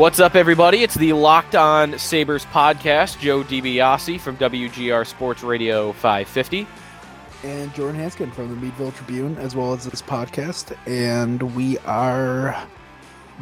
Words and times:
What's 0.00 0.18
up, 0.18 0.34
everybody? 0.34 0.82
It's 0.82 0.94
the 0.94 1.12
Locked 1.12 1.54
On 1.54 1.98
Sabres 1.98 2.46
podcast. 2.46 3.18
Joe 3.18 3.42
DiBiase 3.42 4.18
from 4.18 4.34
WGR 4.38 5.06
Sports 5.06 5.42
Radio 5.42 5.92
550. 5.92 6.66
And 7.44 7.74
Jordan 7.74 8.00
Hanskin 8.00 8.32
from 8.32 8.48
the 8.48 8.56
Meadville 8.56 8.92
Tribune, 8.92 9.36
as 9.36 9.54
well 9.54 9.74
as 9.74 9.84
this 9.84 10.00
podcast. 10.00 10.74
And 10.86 11.54
we 11.54 11.76
are 11.80 12.66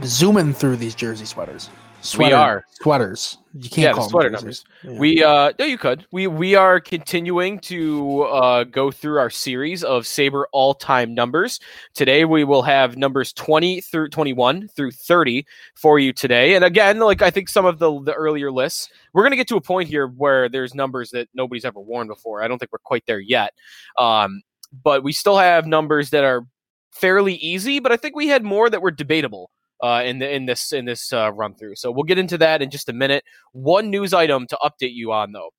zooming 0.02 0.52
through 0.52 0.78
these 0.78 0.96
jersey 0.96 1.26
sweaters. 1.26 1.70
Sweater, 2.00 2.36
we 2.36 2.40
are 2.40 2.64
sweaters. 2.70 3.38
You 3.54 3.68
can't 3.68 3.78
yeah, 3.78 3.92
call 3.92 4.04
the 4.04 4.10
sweater 4.10 4.30
numbers. 4.30 4.64
Yeah. 4.84 4.98
We 4.98 5.24
uh 5.24 5.52
no, 5.58 5.64
you 5.64 5.78
could. 5.78 6.06
We 6.12 6.28
we 6.28 6.54
are 6.54 6.78
continuing 6.78 7.58
to 7.60 8.22
uh 8.22 8.64
go 8.64 8.90
through 8.90 9.18
our 9.18 9.30
series 9.30 9.82
of 9.82 10.06
Sabre 10.06 10.46
all 10.52 10.74
time 10.74 11.12
numbers. 11.12 11.58
Today 11.94 12.24
we 12.24 12.44
will 12.44 12.62
have 12.62 12.96
numbers 12.96 13.32
twenty 13.32 13.80
through 13.80 14.10
twenty 14.10 14.32
one 14.32 14.68
through 14.68 14.92
thirty 14.92 15.44
for 15.74 15.98
you 15.98 16.12
today. 16.12 16.54
And 16.54 16.64
again, 16.64 17.00
like 17.00 17.20
I 17.20 17.30
think 17.30 17.48
some 17.48 17.66
of 17.66 17.80
the 17.80 18.00
the 18.02 18.14
earlier 18.14 18.52
lists, 18.52 18.88
we're 19.12 19.24
gonna 19.24 19.36
get 19.36 19.48
to 19.48 19.56
a 19.56 19.60
point 19.60 19.88
here 19.88 20.06
where 20.06 20.48
there's 20.48 20.74
numbers 20.74 21.10
that 21.10 21.28
nobody's 21.34 21.64
ever 21.64 21.80
worn 21.80 22.06
before. 22.06 22.42
I 22.42 22.48
don't 22.48 22.58
think 22.58 22.70
we're 22.72 22.78
quite 22.78 23.04
there 23.06 23.20
yet. 23.20 23.52
Um, 23.98 24.42
but 24.84 25.02
we 25.02 25.12
still 25.12 25.38
have 25.38 25.66
numbers 25.66 26.10
that 26.10 26.24
are 26.24 26.46
fairly 26.92 27.34
easy, 27.34 27.80
but 27.80 27.90
I 27.90 27.96
think 27.96 28.14
we 28.14 28.28
had 28.28 28.44
more 28.44 28.70
that 28.70 28.82
were 28.82 28.90
debatable 28.90 29.50
uh, 29.82 30.02
in 30.04 30.18
the 30.18 30.34
in 30.34 30.46
this 30.46 30.72
in 30.72 30.84
this 30.84 31.12
uh, 31.12 31.32
run 31.32 31.54
through. 31.54 31.76
So 31.76 31.90
we'll 31.90 32.04
get 32.04 32.18
into 32.18 32.38
that 32.38 32.62
in 32.62 32.70
just 32.70 32.88
a 32.88 32.92
minute. 32.92 33.24
One 33.52 33.90
news 33.90 34.12
item 34.12 34.46
to 34.48 34.58
update 34.62 34.94
you 34.94 35.12
on 35.12 35.32
though. 35.32 35.50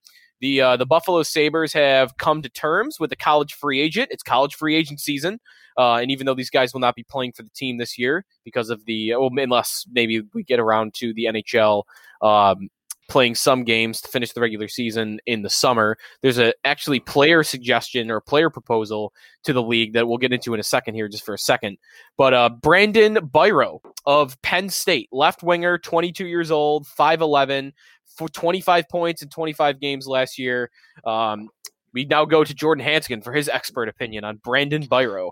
The 0.41 0.61
uh, 0.61 0.77
the 0.77 0.85
Buffalo 0.85 1.23
Sabres 1.23 1.73
have 1.73 2.17
come 2.17 2.41
to 2.41 2.49
terms 2.49 2.99
with 2.99 3.09
the 3.09 3.15
college 3.15 3.53
free 3.53 3.81
agent. 3.81 4.09
It's 4.11 4.23
college 4.23 4.55
free 4.55 4.75
agent 4.75 5.01
season, 5.01 5.39
uh, 5.77 5.95
and 5.95 6.11
even 6.11 6.25
though 6.25 6.33
these 6.33 6.49
guys 6.49 6.73
will 6.73 6.79
not 6.79 6.95
be 6.95 7.03
playing 7.03 7.33
for 7.33 7.43
the 7.43 7.49
team 7.49 7.77
this 7.77 7.97
year 7.97 8.25
because 8.45 8.69
of 8.69 8.85
the 8.85 9.15
well, 9.15 9.31
unless 9.35 9.85
maybe 9.91 10.21
we 10.33 10.43
get 10.43 10.59
around 10.59 10.93
to 10.95 11.13
the 11.13 11.25
NHL 11.25 11.83
um, 12.21 12.69
playing 13.09 13.35
some 13.35 13.63
games 13.63 13.99
to 14.01 14.07
finish 14.07 14.31
the 14.31 14.41
regular 14.41 14.67
season 14.67 15.19
in 15.25 15.41
the 15.41 15.49
summer. 15.49 15.97
There's 16.21 16.37
a 16.37 16.53
actually 16.63 16.99
player 16.99 17.43
suggestion 17.43 18.09
or 18.09 18.21
player 18.21 18.49
proposal 18.49 19.13
to 19.43 19.53
the 19.53 19.63
league 19.63 19.93
that 19.93 20.07
we'll 20.07 20.17
get 20.17 20.31
into 20.31 20.53
in 20.53 20.59
a 20.59 20.63
second 20.63 20.95
here, 20.95 21.07
just 21.07 21.25
for 21.25 21.33
a 21.33 21.39
second. 21.39 21.77
But 22.17 22.33
uh, 22.33 22.49
Brandon 22.49 23.15
Biro 23.15 23.79
of 24.05 24.41
Penn 24.41 24.69
State, 24.69 25.09
left 25.11 25.43
winger, 25.43 25.77
22 25.77 26.25
years 26.25 26.51
old, 26.51 26.87
5'11, 26.87 27.73
for 28.15 28.29
25 28.29 28.87
points 28.89 29.21
in 29.21 29.29
25 29.29 29.79
games 29.79 30.07
last 30.07 30.37
year. 30.37 30.69
Um, 31.05 31.49
we 31.93 32.05
now 32.05 32.25
go 32.25 32.43
to 32.43 32.53
Jordan 32.53 32.85
Hanskin 32.85 33.23
for 33.23 33.33
his 33.33 33.49
expert 33.49 33.89
opinion 33.89 34.23
on 34.23 34.37
Brandon 34.37 34.83
Biro. 34.83 35.31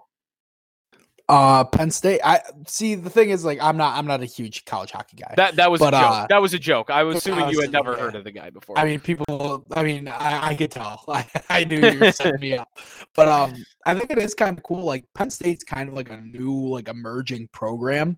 Uh, 1.30 1.66
Penn 1.66 1.92
State. 1.92 2.22
I 2.24 2.40
see. 2.68 2.96
The 2.96 3.10
thing 3.10 3.32
is, 3.32 3.44
like, 3.44 3.62
I'm 3.62 3.76
not. 3.76 3.98
I'm 3.98 4.08
not 4.08 4.22
a 4.22 4.26
huge 4.26 4.64
college 4.64 4.92
hockey 4.92 5.18
guy. 5.18 5.34
That 5.36 5.58
that 5.58 5.70
was 5.70 5.80
but, 5.80 5.94
a 5.94 5.98
joke. 5.98 6.12
Uh, 6.12 6.28
that 6.30 6.42
was 6.42 6.54
a 6.54 6.60
joke. 6.60 6.90
I 6.90 7.04
was 7.04 7.18
assuming 7.18 7.50
you 7.50 7.60
had 7.60 7.72
never 7.72 7.92
yeah. 7.92 8.00
heard 8.00 8.16
of 8.16 8.24
the 8.24 8.32
guy 8.32 8.50
before. 8.50 8.80
I 8.80 8.86
mean, 8.86 9.02
people. 9.02 9.66
I 9.74 9.84
mean, 9.84 10.08
I, 10.08 10.50
I 10.50 10.56
could 10.56 10.72
tell. 10.72 11.04
I, 11.10 11.26
I 11.50 11.64
knew 11.66 11.86
you 11.86 12.00
were 12.00 12.12
setting 12.14 12.40
me 12.40 12.58
up. 12.58 12.70
But 13.14 13.28
um, 13.28 13.66
I 13.86 13.94
think 13.94 14.10
it 14.10 14.20
is 14.20 14.34
kind 14.34 14.58
of 14.58 14.64
cool. 14.64 14.84
Like 14.84 15.04
Penn 15.16 15.30
State's 15.30 15.66
kind 15.66 15.90
of 15.90 15.96
like 15.96 16.10
a 16.10 16.18
new, 16.18 16.70
like, 16.70 16.88
emerging 16.88 17.50
program. 17.52 18.18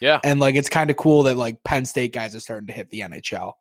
Yeah. 0.00 0.20
And 0.24 0.40
like, 0.40 0.54
it's 0.54 0.68
kind 0.70 0.88
of 0.88 0.96
cool 0.96 1.24
that 1.24 1.36
like 1.36 1.62
Penn 1.64 1.84
State 1.84 2.14
guys 2.14 2.34
are 2.34 2.40
starting 2.40 2.68
to 2.68 2.72
hit 2.72 2.88
the 2.90 3.00
NHL. 3.00 3.52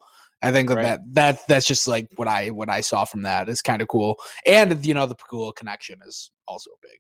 I 0.42 0.52
think 0.52 0.70
right. 0.70 0.84
that 0.84 1.00
that 1.14 1.48
that's 1.48 1.66
just 1.66 1.88
like 1.88 2.08
what 2.16 2.28
I 2.28 2.52
what 2.52 2.70
I 2.70 2.82
saw 2.82 3.04
from 3.04 3.24
that 3.24 3.50
is 3.50 3.62
kind 3.62 3.82
of 3.82 3.88
cool, 3.88 4.18
and 4.46 4.86
you 4.86 4.94
know 4.94 5.06
the 5.06 5.16
Pegula 5.16 5.56
connection 5.56 6.00
is 6.06 6.30
also 6.48 6.72
big. 6.82 7.00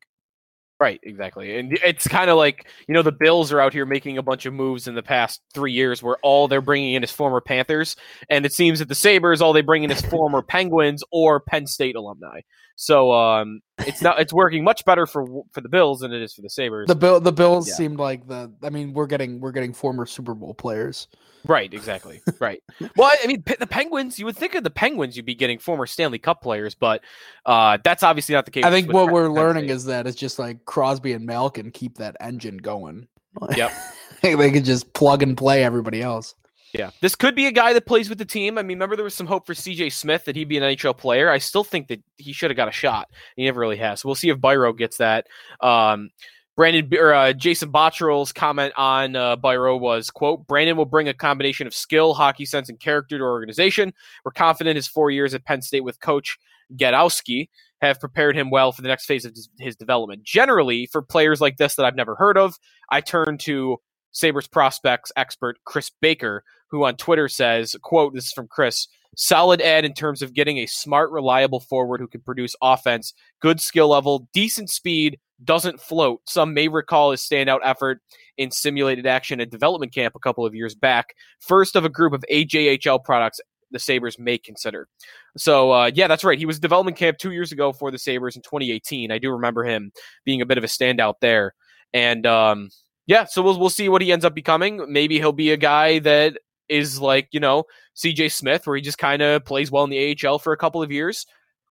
Right, 0.86 1.00
exactly. 1.02 1.58
And 1.58 1.75
it's 1.83 2.08
kind 2.08 2.30
of 2.30 2.38
like, 2.38 2.67
you 2.88 2.94
know, 2.94 3.02
the 3.02 3.11
Bills 3.11 3.52
are 3.52 3.59
out 3.59 3.73
here 3.73 3.88
making 3.88 4.19
a 4.19 4.22
bunch 4.22 4.45
of 4.45 4.53
moves 4.53 4.88
in 4.88 4.94
the 4.94 5.02
past 5.02 5.42
three 5.52 5.72
years 5.72 6.03
where 6.03 6.17
all 6.22 6.47
they're 6.47 6.61
bringing 6.61 6.94
in 6.94 7.03
is 7.03 7.09
former 7.09 7.42
Panthers. 7.42 7.95
And 8.30 8.45
it 8.45 8.53
seems 8.53 8.77
that 8.77 8.88
the 8.88 8.94
Sabres, 8.94 9.42
all 9.42 9.52
they 9.52 9.64
bring 9.64 9.83
in 9.83 9.89
is 9.89 10.02
former 10.02 10.43
Penguins 10.43 11.04
or 11.11 11.39
Penn 11.39 11.65
State 11.65 11.95
alumni. 11.95 12.42
So 12.76 13.11
um, 13.14 13.61
it's 13.80 14.02
not 14.02 14.19
it's 14.19 14.33
working 14.33 14.63
much 14.63 14.86
better 14.86 15.05
for 15.05 15.25
for 15.52 15.61
the 15.61 15.69
Bills 15.69 15.99
than 15.99 16.13
it 16.13 16.21
is 16.21 16.33
for 16.33 16.41
the 16.41 16.49
Sabres. 16.49 16.87
The 16.87 16.95
Bill 16.95 17.19
the 17.19 17.31
Bills 17.31 17.67
yeah. 17.67 17.75
seemed 17.75 17.97
like 17.97 18.27
the 18.27 18.52
I 18.63 18.69
mean, 18.69 18.93
we're 18.93 19.08
getting 19.08 19.39
we're 19.39 19.52
getting 19.52 19.73
former 19.73 20.05
Super 20.05 20.33
Bowl 20.33 20.53
players. 20.53 21.08
Right, 21.47 21.71
exactly. 21.73 22.21
Right. 22.39 22.61
well, 22.97 23.11
I 23.23 23.27
mean, 23.27 23.43
the 23.59 23.67
Penguins. 23.67 24.19
You 24.19 24.25
would 24.25 24.35
think 24.35 24.55
of 24.55 24.64
the 24.64 24.69
Penguins, 24.69 25.15
you'd 25.15 25.25
be 25.25 25.35
getting 25.35 25.58
former 25.58 25.85
Stanley 25.85 26.19
Cup 26.19 26.41
players, 26.41 26.75
but 26.75 27.02
uh, 27.45 27.77
that's 27.83 28.03
obviously 28.03 28.35
not 28.35 28.45
the 28.45 28.52
case. 28.52 28.65
I 28.65 28.71
think 28.71 28.91
what 28.91 29.11
we're 29.11 29.30
learning 29.30 29.69
is 29.69 29.85
that 29.85 30.05
it's 30.05 30.17
just 30.17 30.37
like 30.37 30.65
Crosby 30.65 31.14
and 31.14 31.25
Malkin 31.25 31.71
keep 31.71 31.97
that 31.97 32.17
engine 32.19 32.58
going. 32.58 33.08
Yep. 33.55 33.71
they 34.21 34.52
could 34.52 34.65
just 34.65 34.93
plug 34.93 35.23
and 35.23 35.37
play 35.37 35.64
everybody 35.64 36.02
else. 36.02 36.35
Yeah, 36.77 36.91
this 37.02 37.15
could 37.15 37.36
be 37.36 37.47
a 37.47 37.52
guy 37.52 37.73
that 37.73 37.86
plays 37.86 38.09
with 38.09 38.17
the 38.17 38.25
team. 38.25 38.58
I 38.58 38.61
mean, 38.61 38.77
remember 38.77 38.95
there 38.95 39.05
was 39.05 39.13
some 39.13 39.27
hope 39.27 39.45
for 39.45 39.53
CJ 39.53 39.91
Smith 39.91 40.25
that 40.25 40.36
he'd 40.36 40.49
be 40.49 40.58
an 40.58 40.63
NHL 40.63 40.97
player. 40.97 41.30
I 41.30 41.37
still 41.37 41.63
think 41.63 41.87
that 41.87 42.02
he 42.17 42.33
should 42.33 42.49
have 42.49 42.58
got 42.58 42.67
a 42.67 42.73
shot. 42.73 43.09
He 43.36 43.45
never 43.45 43.59
really 43.59 43.77
has. 43.77 44.02
So 44.02 44.09
we'll 44.09 44.15
see 44.15 44.30
if 44.30 44.37
Biro 44.37 44.77
gets 44.77 44.97
that. 44.97 45.27
Um, 45.61 46.09
Brandon 46.55 46.89
or 46.97 47.14
uh, 47.14 47.33
Jason 47.33 47.71
Botterill's 47.71 48.31
comment 48.31 48.73
on 48.77 49.15
uh, 49.15 49.35
Biro 49.37 49.80
was, 49.80 50.09
"quote 50.09 50.47
Brandon 50.47 50.77
will 50.77 50.85
bring 50.85 51.09
a 51.09 51.14
combination 51.14 51.67
of 51.67 51.73
skill, 51.73 52.14
hockey 52.14 52.45
sense, 52.45 52.69
and 52.69 52.80
character 52.80 53.17
to 53.17 53.23
our 53.23 53.31
organization. 53.31 53.93
We're 54.23 54.31
confident 54.31 54.75
his 54.75 54.87
four 54.87 55.11
years 55.11 55.33
at 55.33 55.45
Penn 55.45 55.61
State 55.61 55.83
with 55.83 55.99
Coach 55.99 56.37
Gadowski 56.75 57.49
have 57.81 57.99
prepared 57.99 58.35
him 58.37 58.49
well 58.49 58.71
for 58.71 58.81
the 58.81 58.87
next 58.87 59.05
phase 59.05 59.25
of 59.25 59.35
his 59.59 59.75
development. 59.75 60.23
Generally, 60.23 60.87
for 60.87 61.02
players 61.02 61.41
like 61.41 61.58
this 61.58 61.75
that 61.75 61.85
I've 61.85 61.95
never 61.95 62.15
heard 62.15 62.37
of, 62.37 62.58
I 62.89 63.02
turn 63.02 63.37
to 63.39 63.77
Sabres 64.15 64.48
prospects 64.48 65.11
expert 65.17 65.58
Chris 65.65 65.92
Baker, 66.02 66.43
who 66.70 66.86
on 66.86 66.95
Twitter 66.95 67.27
says, 67.27 67.76
quote, 67.81 68.14
this 68.14 68.27
is 68.27 68.31
from 68.31 68.48
Chris, 68.48 68.87
solid 69.17 69.61
ad 69.61 69.83
in 69.83 69.93
terms 69.93 70.21
of 70.21 70.33
getting 70.33 70.58
a 70.58 70.65
smart, 70.65 71.11
reliable 71.11 71.59
forward 71.59 71.99
who 71.99 72.08
can 72.08 72.21
produce 72.21 72.55
offense, 72.61 73.14
good 73.42 73.59
skill 73.59 73.89
level, 73.89 74.30
decent 74.33 74.70
speed, 74.70 75.20
doesn't 75.43 75.81
float. 75.81 76.21
Some 76.27 76.53
may 76.53 76.70
recall 76.70 77.11
his 77.11 77.20
standout 77.20 77.59
effort 77.64 77.99
in 78.37 78.52
simulated 78.52 79.05
action 79.05 79.42
at 79.42 79.52
development 79.52 79.93
camp 79.93 80.15
a 80.15 80.20
couple 80.20 80.45
of 80.45 80.55
years 80.55 80.76
back. 80.76 81.14
First 81.39 81.76
of 81.76 81.83
a 81.83 81.89
group 81.89 82.14
of 82.14 82.23
AJHL 82.32 83.03
products 83.03 83.42
the 83.71 83.80
Sabres 83.80 84.17
may 84.17 84.37
consider. 84.37 84.87
So, 85.36 85.73
uh, 85.73 85.92
yeah, 85.93 86.08
that's 86.08 86.23
right. 86.23 86.39
He 86.39 86.45
was 86.45 86.58
development 86.59 86.95
camp 86.95 87.17
two 87.17 87.32
years 87.32 87.52
ago 87.52 87.73
for 87.73 87.92
the 87.92 87.97
Sabres 87.97 88.37
in 88.37 88.43
2018. 88.43 89.11
I 89.11 89.17
do 89.17 89.32
remember 89.32 89.65
him 89.65 89.92
being 90.23 90.42
a 90.42 90.45
bit 90.45 90.58
of 90.58 90.64
a 90.64 90.67
standout 90.67 91.15
there. 91.20 91.53
And 91.93 92.26
um, 92.26 92.70
yeah, 93.08 93.26
so 93.26 93.42
we'll, 93.42 93.60
we'll 93.60 93.70
see 93.70 93.89
what 93.89 94.02
he 94.02 94.11
ends 94.11 94.26
up 94.26 94.33
becoming. 94.33 94.92
Maybe 94.92 95.17
he'll 95.17 95.32
be 95.32 95.52
a 95.52 95.58
guy 95.58 95.99
that 95.99 96.38
is 96.70 96.99
like, 96.99 97.27
you 97.32 97.39
know, 97.39 97.66
CJ 97.95 98.32
Smith, 98.32 98.66
where 98.66 98.76
he 98.76 98.82
just 98.82 98.98
kind 98.98 99.21
of 99.21 99.45
plays 99.45 99.71
well 99.71 99.83
in 99.83 99.89
the 99.89 100.17
AHL 100.23 100.39
for 100.39 100.54
a 100.54 100.58
couple 100.58 100.82
of 100.82 100.92
years. 100.92 101.26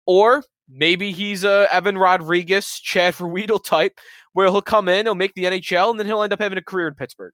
Or 0.05 0.43
maybe 0.69 1.11
he's 1.11 1.43
a 1.43 1.67
Evan 1.71 1.97
Rodriguez, 1.97 2.79
Chad 2.79 3.15
Ruhwedel 3.15 3.63
type, 3.63 3.99
where 4.33 4.47
he'll 4.47 4.61
come 4.61 4.89
in, 4.89 5.05
he'll 5.05 5.15
make 5.15 5.33
the 5.33 5.45
NHL, 5.45 5.91
and 5.91 5.99
then 5.99 6.07
he'll 6.07 6.21
end 6.21 6.33
up 6.33 6.39
having 6.39 6.57
a 6.57 6.63
career 6.63 6.87
in 6.87 6.95
Pittsburgh. 6.95 7.33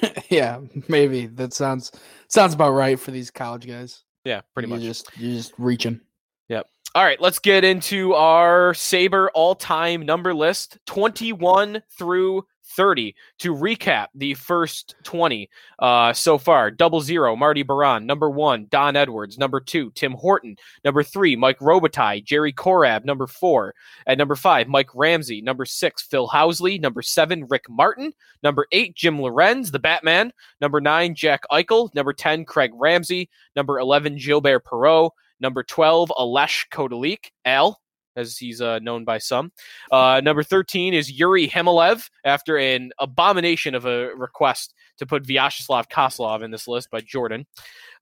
yeah, 0.28 0.60
maybe 0.88 1.26
that 1.26 1.52
sounds 1.52 1.92
sounds 2.28 2.54
about 2.54 2.70
right 2.70 2.98
for 2.98 3.10
these 3.10 3.30
college 3.30 3.66
guys. 3.66 4.02
Yeah, 4.24 4.40
pretty 4.54 4.68
you're 4.68 4.78
much. 4.78 4.84
Just 4.84 5.10
you're 5.16 5.36
just 5.36 5.52
reaching. 5.58 6.00
Yep. 6.48 6.66
All 6.94 7.04
right, 7.04 7.20
let's 7.20 7.38
get 7.38 7.64
into 7.64 8.14
our 8.14 8.74
Sabre 8.74 9.30
all-time 9.34 10.06
number 10.06 10.34
list, 10.34 10.78
21 10.86 11.82
through 11.96 12.44
30. 12.64 13.14
To 13.38 13.54
recap 13.54 14.08
the 14.14 14.34
first 14.34 14.94
20 15.04 15.48
uh, 15.78 16.12
so 16.12 16.38
far 16.38 16.70
double 16.70 17.00
zero, 17.00 17.36
Marty 17.36 17.62
Biron. 17.62 18.06
Number 18.06 18.30
one, 18.30 18.66
Don 18.70 18.96
Edwards. 18.96 19.38
Number 19.38 19.60
two, 19.60 19.90
Tim 19.94 20.12
Horton. 20.12 20.56
Number 20.84 21.02
three, 21.02 21.36
Mike 21.36 21.58
Robitaille. 21.58 22.24
Jerry 22.24 22.52
Korab. 22.52 23.04
Number 23.04 23.26
four. 23.26 23.74
At 24.06 24.18
number 24.18 24.34
five, 24.34 24.68
Mike 24.68 24.94
Ramsey. 24.94 25.40
Number 25.40 25.64
six, 25.64 26.02
Phil 26.02 26.28
Housley. 26.28 26.80
Number 26.80 27.02
seven, 27.02 27.46
Rick 27.48 27.64
Martin. 27.68 28.12
Number 28.42 28.66
eight, 28.72 28.94
Jim 28.94 29.18
Lorentz, 29.18 29.70
the 29.70 29.78
Batman. 29.78 30.32
Number 30.60 30.80
nine, 30.80 31.14
Jack 31.14 31.42
Eichel. 31.50 31.94
Number 31.94 32.12
10, 32.12 32.44
Craig 32.44 32.72
Ramsey. 32.74 33.30
Number 33.56 33.78
11, 33.78 34.16
Gilbert 34.16 34.64
Perreault. 34.64 35.10
Number 35.40 35.62
12, 35.62 36.12
Ales 36.18 36.64
Kotalik. 36.70 37.30
Al, 37.44 37.80
as 38.16 38.36
he's 38.36 38.60
uh, 38.60 38.78
known 38.80 39.04
by 39.04 39.18
some. 39.18 39.52
Uh, 39.90 40.20
number 40.22 40.42
13 40.42 40.94
is 40.94 41.10
Yuri 41.10 41.48
Khmylev 41.48 42.08
after 42.24 42.56
an 42.56 42.92
abomination 42.98 43.74
of 43.74 43.86
a 43.86 44.14
request 44.14 44.74
to 44.98 45.06
put 45.06 45.24
Vyacheslav 45.24 45.88
Kozlov 45.88 46.42
in 46.42 46.50
this 46.50 46.68
list 46.68 46.90
by 46.90 47.00
Jordan. 47.00 47.46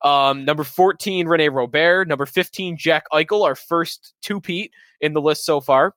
Um, 0.02 0.44
number 0.44 0.64
14, 0.64 1.26
Rene 1.26 1.48
Robert. 1.48 2.08
Number 2.08 2.26
15, 2.26 2.76
Jack 2.76 3.04
Eichel, 3.12 3.44
our 3.44 3.54
first 3.54 4.14
two-peat 4.22 4.72
in 5.00 5.12
the 5.12 5.20
list 5.20 5.44
so 5.44 5.60
far. 5.60 5.94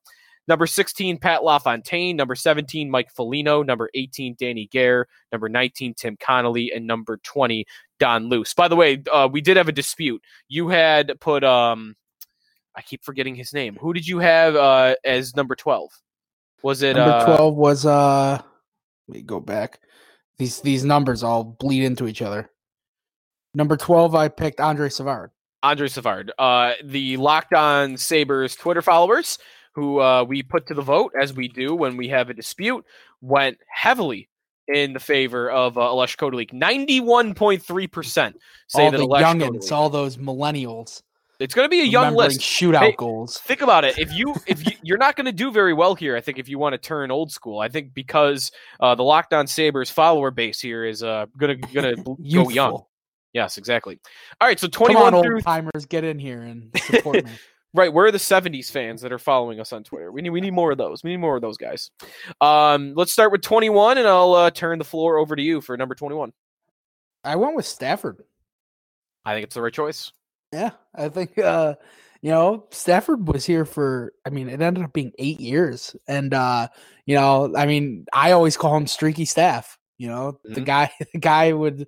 Number 0.47 0.67
16, 0.67 1.17
Pat 1.17 1.43
LaFontaine. 1.43 2.15
Number 2.15 2.35
17, 2.35 2.89
Mike 2.89 3.11
Foligno. 3.11 3.63
Number 3.63 3.89
18, 3.95 4.35
Danny 4.37 4.67
Gare. 4.67 5.07
Number 5.31 5.49
19, 5.49 5.95
Tim 5.95 6.17
Connolly. 6.19 6.71
And 6.71 6.85
number 6.85 7.17
20, 7.17 7.65
Don 7.99 8.29
Luce. 8.29 8.53
By 8.53 8.67
the 8.67 8.75
way, 8.75 9.01
uh, 9.11 9.27
we 9.31 9.41
did 9.41 9.57
have 9.57 9.67
a 9.67 9.73
dispute. 9.73 10.21
You 10.47 10.67
had 10.67 11.19
put 11.19 11.43
um, 11.43 11.95
I 12.75 12.81
keep 12.81 13.03
forgetting 13.03 13.35
his 13.35 13.53
name. 13.53 13.77
Who 13.79 13.93
did 13.93 14.07
you 14.07 14.19
have 14.19 14.55
uh, 14.55 14.95
as 15.03 15.35
number 15.35 15.55
twelve? 15.55 15.91
Was 16.63 16.81
it 16.81 16.95
number 16.95 17.11
uh, 17.11 17.25
twelve? 17.25 17.55
Was 17.55 17.85
uh, 17.85 18.41
let 19.07 19.15
me 19.15 19.21
go 19.21 19.39
back. 19.39 19.79
These 20.37 20.61
these 20.61 20.83
numbers 20.83 21.23
all 21.23 21.43
bleed 21.43 21.83
into 21.83 22.07
each 22.07 22.21
other. 22.21 22.49
Number 23.53 23.77
twelve, 23.77 24.15
I 24.15 24.27
picked 24.27 24.59
Andre 24.59 24.89
Savard. 24.89 25.31
Andre 25.63 25.87
Savard, 25.87 26.31
uh, 26.37 26.73
the 26.83 27.17
Locked 27.17 27.53
On 27.53 27.97
Sabres 27.97 28.55
Twitter 28.55 28.83
followers, 28.83 29.39
who 29.73 29.99
uh, 29.99 30.23
we 30.23 30.43
put 30.43 30.67
to 30.67 30.73
the 30.73 30.81
vote 30.81 31.11
as 31.19 31.33
we 31.33 31.47
do 31.47 31.73
when 31.73 31.97
we 31.97 32.07
have 32.09 32.29
a 32.29 32.35
dispute, 32.35 32.85
went 33.21 33.57
heavily 33.67 34.29
in 34.67 34.93
the 34.93 34.99
favor 34.99 35.49
of 35.49 35.77
uh, 35.77 35.81
Alesh 35.81 36.17
Kotalik. 36.17 36.53
Ninety-one 36.53 37.33
point 37.33 37.63
three 37.63 37.87
percent 37.87 38.35
say 38.67 38.85
all 38.85 38.91
that 38.91 38.97
the 38.97 39.07
Alesh 39.07 39.21
youngins, 39.21 39.49
Kotalik- 39.49 39.71
all 39.71 39.89
those 39.89 40.17
millennials, 40.17 41.01
It's 41.39 41.53
going 41.53 41.65
to 41.65 41.69
be 41.69 41.81
a 41.81 41.85
young 41.85 42.15
list. 42.15 42.39
shootout 42.39 42.79
Hey, 42.79 42.95
goals. 42.97 43.37
Think 43.39 43.61
about 43.61 43.83
it. 43.83 43.97
If 43.97 44.13
you 44.17 44.35
if 44.47 44.65
you, 44.65 44.73
you're 44.81 44.97
not 44.97 45.15
going 45.15 45.25
to 45.25 45.31
do 45.31 45.51
very 45.51 45.73
well 45.73 45.95
here, 45.95 46.15
I 46.15 46.21
think 46.21 46.39
if 46.39 46.47
you 46.47 46.57
want 46.57 46.73
to 46.73 46.77
turn 46.77 47.11
old 47.11 47.31
school, 47.31 47.59
I 47.59 47.69
think 47.69 47.93
because 47.93 48.51
uh, 48.79 48.95
the 48.95 49.03
Locked 49.03 49.33
On 49.33 49.47
Sabres 49.47 49.89
follower 49.89 50.31
base 50.31 50.59
here 50.59 50.85
is 50.85 51.03
uh, 51.03 51.25
gonna 51.37 51.55
gonna 51.55 51.95
go 52.03 52.17
young. 52.19 52.83
Yes, 53.33 53.57
exactly. 53.57 53.99
All 54.39 54.47
right, 54.47 54.59
so 54.59 54.69
Come 54.69 54.87
21 54.87 55.13
on, 55.13 55.23
through 55.23 55.35
old 55.35 55.43
timers, 55.43 55.85
get 55.85 56.05
in 56.05 56.17
here 56.17 56.41
and 56.41 56.71
support 56.79 57.25
me. 57.25 57.31
Right, 57.75 57.91
where 57.91 58.05
are 58.05 58.11
the 58.11 58.17
'70s 58.17 58.71
fans 58.71 59.01
that 59.01 59.11
are 59.11 59.19
following 59.19 59.59
us 59.59 59.73
on 59.73 59.83
Twitter? 59.83 60.09
We 60.09 60.21
need 60.21 60.29
we 60.29 60.39
need 60.39 60.53
more 60.53 60.71
of 60.71 60.77
those. 60.77 61.03
We 61.03 61.09
need 61.09 61.17
more 61.17 61.35
of 61.35 61.41
those 61.41 61.57
guys. 61.57 61.91
Um, 62.39 62.93
let's 62.95 63.11
start 63.11 63.33
with 63.33 63.41
21, 63.41 63.97
and 63.97 64.07
I'll 64.07 64.33
uh, 64.33 64.49
turn 64.49 64.79
the 64.79 64.85
floor 64.85 65.17
over 65.17 65.35
to 65.35 65.41
you 65.41 65.59
for 65.59 65.75
number 65.75 65.93
21. 65.93 66.31
I 67.25 67.35
went 67.35 67.53
with 67.53 67.65
Stafford. 67.65 68.23
I 69.25 69.33
think 69.33 69.43
it's 69.43 69.55
the 69.55 69.61
right 69.61 69.73
choice. 69.73 70.13
Yeah, 70.55 70.71
I 70.95 71.09
think 71.09 71.37
uh 71.37 71.75
you 72.21 72.31
know 72.31 72.65
Stafford 72.71 73.27
was 73.27 73.45
here 73.45 73.65
for. 73.65 74.13
I 74.25 74.29
mean, 74.29 74.47
it 74.49 74.61
ended 74.61 74.83
up 74.85 74.93
being 74.93 75.11
eight 75.19 75.39
years, 75.41 75.95
and 76.07 76.33
uh 76.33 76.69
you 77.05 77.15
know, 77.15 77.53
I 77.55 77.65
mean, 77.65 78.05
I 78.13 78.31
always 78.31 78.55
call 78.57 78.75
him 78.77 78.87
streaky 78.87 79.25
staff. 79.25 79.77
You 79.97 80.07
know, 80.07 80.39
the 80.43 80.61
Mhm. 80.61 80.65
guy, 80.65 80.91
the 81.13 81.19
guy 81.19 81.51
would. 81.53 81.87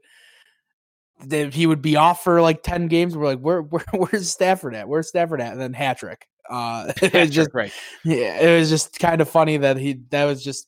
that 1.25 1.53
He 1.53 1.65
would 1.65 1.81
be 1.81 1.95
off 1.95 2.23
for 2.23 2.41
like 2.41 2.61
ten 2.61 2.87
games. 2.87 3.15
We're 3.15 3.25
like, 3.25 3.39
where, 3.39 3.61
where, 3.71 3.85
where's 3.93 4.29
Stafford 4.29 4.75
at? 4.75 4.87
Where's 4.87 5.07
Stafford 5.07 5.41
at? 5.41 5.53
And 5.53 5.61
then 5.61 5.73
hat 5.73 5.97
trick. 5.99 6.27
Uh, 6.49 6.93
it 7.01 7.13
was 7.13 7.29
just 7.31 7.49
right. 7.53 7.71
yeah, 8.05 8.39
it 8.39 8.59
was 8.59 8.69
just 8.69 8.99
kind 8.99 9.21
of 9.21 9.29
funny 9.29 9.57
that 9.57 9.77
he 9.77 10.01
that 10.11 10.25
was 10.25 10.43
just 10.43 10.67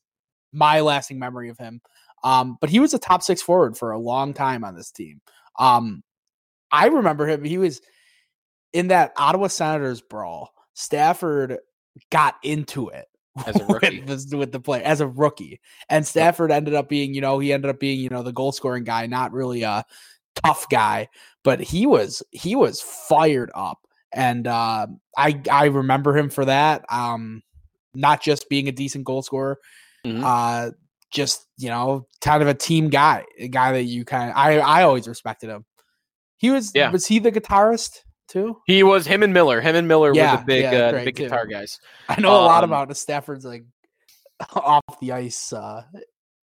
my 0.51 0.79
lasting 0.81 1.19
memory 1.19 1.49
of 1.49 1.57
him. 1.57 1.81
Um, 2.23 2.57
but 2.59 2.69
he 2.69 2.79
was 2.79 2.93
a 2.93 2.99
top 2.99 3.23
six 3.23 3.41
forward 3.41 3.77
for 3.77 3.91
a 3.91 3.99
long 3.99 4.33
time 4.33 4.63
on 4.65 4.75
this 4.75 4.91
team. 4.91 5.21
Um, 5.57 6.03
I 6.71 6.87
remember 6.87 7.27
him. 7.27 7.43
He 7.43 7.57
was 7.57 7.81
in 8.73 8.87
that 8.89 9.13
Ottawa 9.17 9.47
Senators 9.47 10.01
brawl. 10.01 10.51
Stafford 10.73 11.57
got 12.11 12.35
into 12.43 12.89
it 12.89 13.07
As 13.45 13.59
a 13.59 13.65
rookie. 13.65 14.01
with, 14.03 14.29
the, 14.29 14.37
with 14.37 14.51
the 14.51 14.59
play 14.59 14.83
as 14.83 15.01
a 15.01 15.07
rookie, 15.07 15.59
and 15.89 16.05
Stafford 16.05 16.51
ended 16.51 16.73
up 16.73 16.89
being, 16.89 17.13
you 17.13 17.21
know, 17.21 17.39
he 17.39 17.51
ended 17.53 17.69
up 17.69 17.79
being, 17.79 17.99
you 17.99 18.09
know, 18.09 18.23
the 18.23 18.31
goal 18.33 18.51
scoring 18.51 18.83
guy, 18.83 19.05
not 19.07 19.31
really 19.33 19.63
a 19.63 19.83
tough 20.43 20.67
guy, 20.69 21.07
but 21.43 21.59
he 21.59 21.85
was 21.85 22.23
he 22.31 22.55
was 22.55 22.81
fired 22.81 23.51
up, 23.55 23.77
and 24.13 24.47
uh, 24.47 24.87
I 25.17 25.41
I 25.51 25.65
remember 25.65 26.17
him 26.17 26.29
for 26.29 26.45
that. 26.45 26.85
Um, 26.91 27.41
not 27.93 28.21
just 28.21 28.49
being 28.49 28.67
a 28.67 28.71
decent 28.73 29.03
goal 29.05 29.21
scorer, 29.21 29.57
Mhm. 30.05 30.21
uh, 30.23 30.71
just 31.11 31.45
you 31.57 31.69
know, 31.69 32.07
kind 32.21 32.41
of 32.41 32.47
a 32.47 32.53
team 32.53 32.89
guy, 32.89 33.25
a 33.37 33.47
guy 33.47 33.71
that 33.73 33.83
you 33.83 34.05
kind 34.05 34.29
of 34.31 34.37
I 34.37 34.57
I 34.59 34.83
always 34.83 35.07
respected 35.07 35.49
him. 35.49 35.65
He 36.39 36.49
was 36.49 36.71
Yeah. 36.73 36.89
was 36.91 37.05
he 37.05 37.19
the 37.19 37.31
guitarist 37.31 37.99
too? 38.27 38.57
He 38.65 38.81
was 38.83 39.05
him 39.05 39.21
and 39.23 39.33
Miller. 39.33 39.61
Him 39.61 39.75
and 39.75 39.87
Miller 39.87 40.09
were 40.09 40.15
Yeah, 40.15 40.37
the 40.37 40.45
big 40.45 40.63
yeah, 40.63 40.79
uh, 40.87 40.91
big 41.03 41.15
too. 41.15 41.23
guitar 41.25 41.45
guys. 41.45 41.79
I 42.07 42.19
know 42.19 42.31
a 42.31 42.41
lot 42.45 42.63
Um, 42.63 42.71
about 42.71 42.95
Stafford's 42.97 43.45
like 43.45 43.63
off 44.55 44.99
the 45.01 45.11
ice 45.11 45.53
uh 45.53 45.83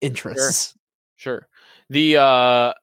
interests. 0.01 0.75
Sure. 1.15 1.47
The 1.89 2.17
uh 2.17 2.73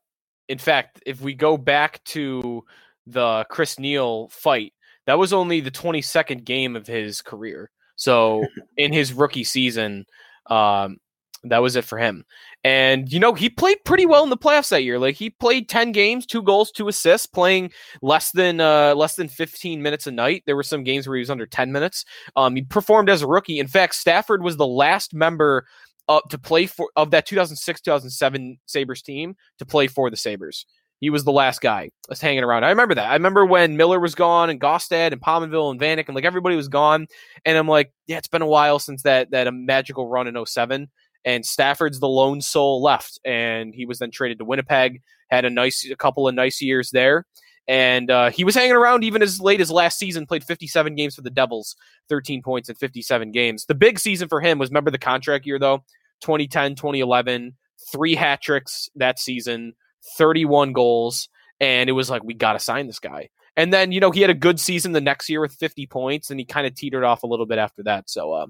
in 0.48 0.58
fact, 0.58 1.02
if 1.06 1.20
we 1.20 1.34
go 1.34 1.56
back 1.56 2.02
to 2.04 2.64
the 3.06 3.46
Chris 3.50 3.78
Neil 3.78 4.28
fight, 4.28 4.72
that 5.06 5.18
was 5.18 5.32
only 5.32 5.60
the 5.60 5.70
22nd 5.70 6.44
game 6.44 6.76
of 6.76 6.86
his 6.86 7.22
career. 7.22 7.70
So 7.96 8.44
in 8.76 8.92
his 8.92 9.12
rookie 9.12 9.44
season, 9.44 10.06
um 10.46 10.98
that 11.44 11.58
was 11.62 11.76
it 11.76 11.84
for 11.84 11.98
him. 11.98 12.24
And 12.64 13.12
you 13.12 13.20
know, 13.20 13.34
he 13.34 13.50
played 13.50 13.84
pretty 13.84 14.06
well 14.06 14.24
in 14.24 14.30
the 14.30 14.38
playoffs 14.38 14.70
that 14.70 14.84
year. 14.84 14.98
Like 14.98 15.16
he 15.16 15.28
played 15.28 15.68
10 15.68 15.92
games, 15.92 16.24
2 16.24 16.42
goals, 16.42 16.72
2 16.72 16.88
assists, 16.88 17.26
playing 17.26 17.70
less 18.00 18.30
than 18.32 18.60
uh 18.60 18.94
less 18.94 19.16
than 19.16 19.28
15 19.28 19.82
minutes 19.82 20.06
a 20.06 20.10
night. 20.10 20.42
There 20.46 20.56
were 20.56 20.62
some 20.62 20.82
games 20.82 21.06
where 21.06 21.16
he 21.16 21.20
was 21.20 21.30
under 21.30 21.46
10 21.46 21.70
minutes. 21.70 22.04
Um 22.36 22.56
he 22.56 22.62
performed 22.62 23.10
as 23.10 23.20
a 23.22 23.26
rookie. 23.26 23.58
In 23.58 23.68
fact, 23.68 23.94
Stafford 23.94 24.42
was 24.42 24.56
the 24.56 24.66
last 24.66 25.12
member 25.12 25.66
uh, 26.08 26.20
to 26.30 26.38
play 26.38 26.66
for 26.66 26.90
of 26.96 27.10
that 27.10 27.26
2006 27.26 27.80
2007 27.82 28.58
Sabres 28.66 29.02
team 29.02 29.36
to 29.58 29.66
play 29.66 29.86
for 29.86 30.10
the 30.10 30.16
Sabres. 30.16 30.64
He 31.00 31.10
was 31.10 31.24
the 31.24 31.32
last 31.32 31.60
guy 31.60 31.90
that's 32.08 32.20
hanging 32.20 32.44
around. 32.44 32.64
I 32.64 32.70
remember 32.70 32.94
that. 32.94 33.10
I 33.10 33.14
remember 33.14 33.44
when 33.44 33.76
Miller 33.76 34.00
was 34.00 34.14
gone 34.14 34.48
and 34.48 34.60
Gaustad 34.60 35.12
and 35.12 35.20
Pominville 35.20 35.70
and 35.70 35.78
Vanek 35.78 36.06
and 36.06 36.14
like 36.14 36.24
everybody 36.24 36.56
was 36.56 36.68
gone. 36.68 37.08
And 37.44 37.58
I'm 37.58 37.68
like, 37.68 37.92
yeah, 38.06 38.16
it's 38.16 38.28
been 38.28 38.40
a 38.40 38.46
while 38.46 38.78
since 38.78 39.02
that 39.02 39.30
that 39.32 39.46
a 39.46 39.52
magical 39.52 40.08
run 40.08 40.26
in 40.26 40.46
07. 40.46 40.88
And 41.24 41.44
Stafford's 41.44 42.00
the 42.00 42.08
lone 42.08 42.40
soul 42.40 42.82
left. 42.82 43.18
And 43.24 43.74
he 43.74 43.86
was 43.86 43.98
then 43.98 44.10
traded 44.10 44.38
to 44.38 44.44
Winnipeg, 44.44 45.02
had 45.30 45.44
a 45.44 45.50
nice 45.50 45.88
a 45.90 45.96
couple 45.96 46.28
of 46.28 46.34
nice 46.34 46.60
years 46.60 46.90
there. 46.90 47.26
And 47.66 48.10
uh, 48.10 48.30
he 48.30 48.44
was 48.44 48.54
hanging 48.54 48.76
around 48.76 49.04
even 49.04 49.22
as 49.22 49.40
late 49.40 49.60
as 49.60 49.70
last 49.70 49.98
season, 49.98 50.26
played 50.26 50.44
57 50.44 50.94
games 50.94 51.14
for 51.14 51.22
the 51.22 51.30
Devils, 51.30 51.76
13 52.08 52.42
points 52.42 52.68
in 52.68 52.74
57 52.74 53.32
games. 53.32 53.64
The 53.64 53.74
big 53.74 53.98
season 53.98 54.28
for 54.28 54.40
him 54.40 54.58
was 54.58 54.70
remember 54.70 54.90
the 54.90 54.98
contract 54.98 55.46
year 55.46 55.58
though? 55.58 55.82
2010, 56.20 56.74
2011, 56.74 57.56
three 57.90 58.14
hat 58.14 58.42
tricks 58.42 58.88
that 58.96 59.18
season, 59.18 59.74
31 60.16 60.72
goals, 60.72 61.28
and 61.60 61.88
it 61.88 61.92
was 61.94 62.10
like 62.10 62.22
we 62.22 62.34
got 62.34 62.52
to 62.52 62.58
sign 62.58 62.86
this 62.86 62.98
guy. 62.98 63.28
And 63.56 63.72
then 63.72 63.92
you 63.92 64.00
know 64.00 64.10
he 64.10 64.20
had 64.20 64.30
a 64.30 64.34
good 64.34 64.58
season 64.58 64.92
the 64.92 65.00
next 65.00 65.28
year 65.28 65.40
with 65.40 65.54
50 65.54 65.86
points, 65.86 66.30
and 66.30 66.38
he 66.38 66.44
kind 66.44 66.66
of 66.66 66.74
teetered 66.74 67.04
off 67.04 67.22
a 67.22 67.26
little 67.26 67.46
bit 67.46 67.58
after 67.58 67.82
that. 67.84 68.10
So, 68.10 68.32
uh, 68.32 68.46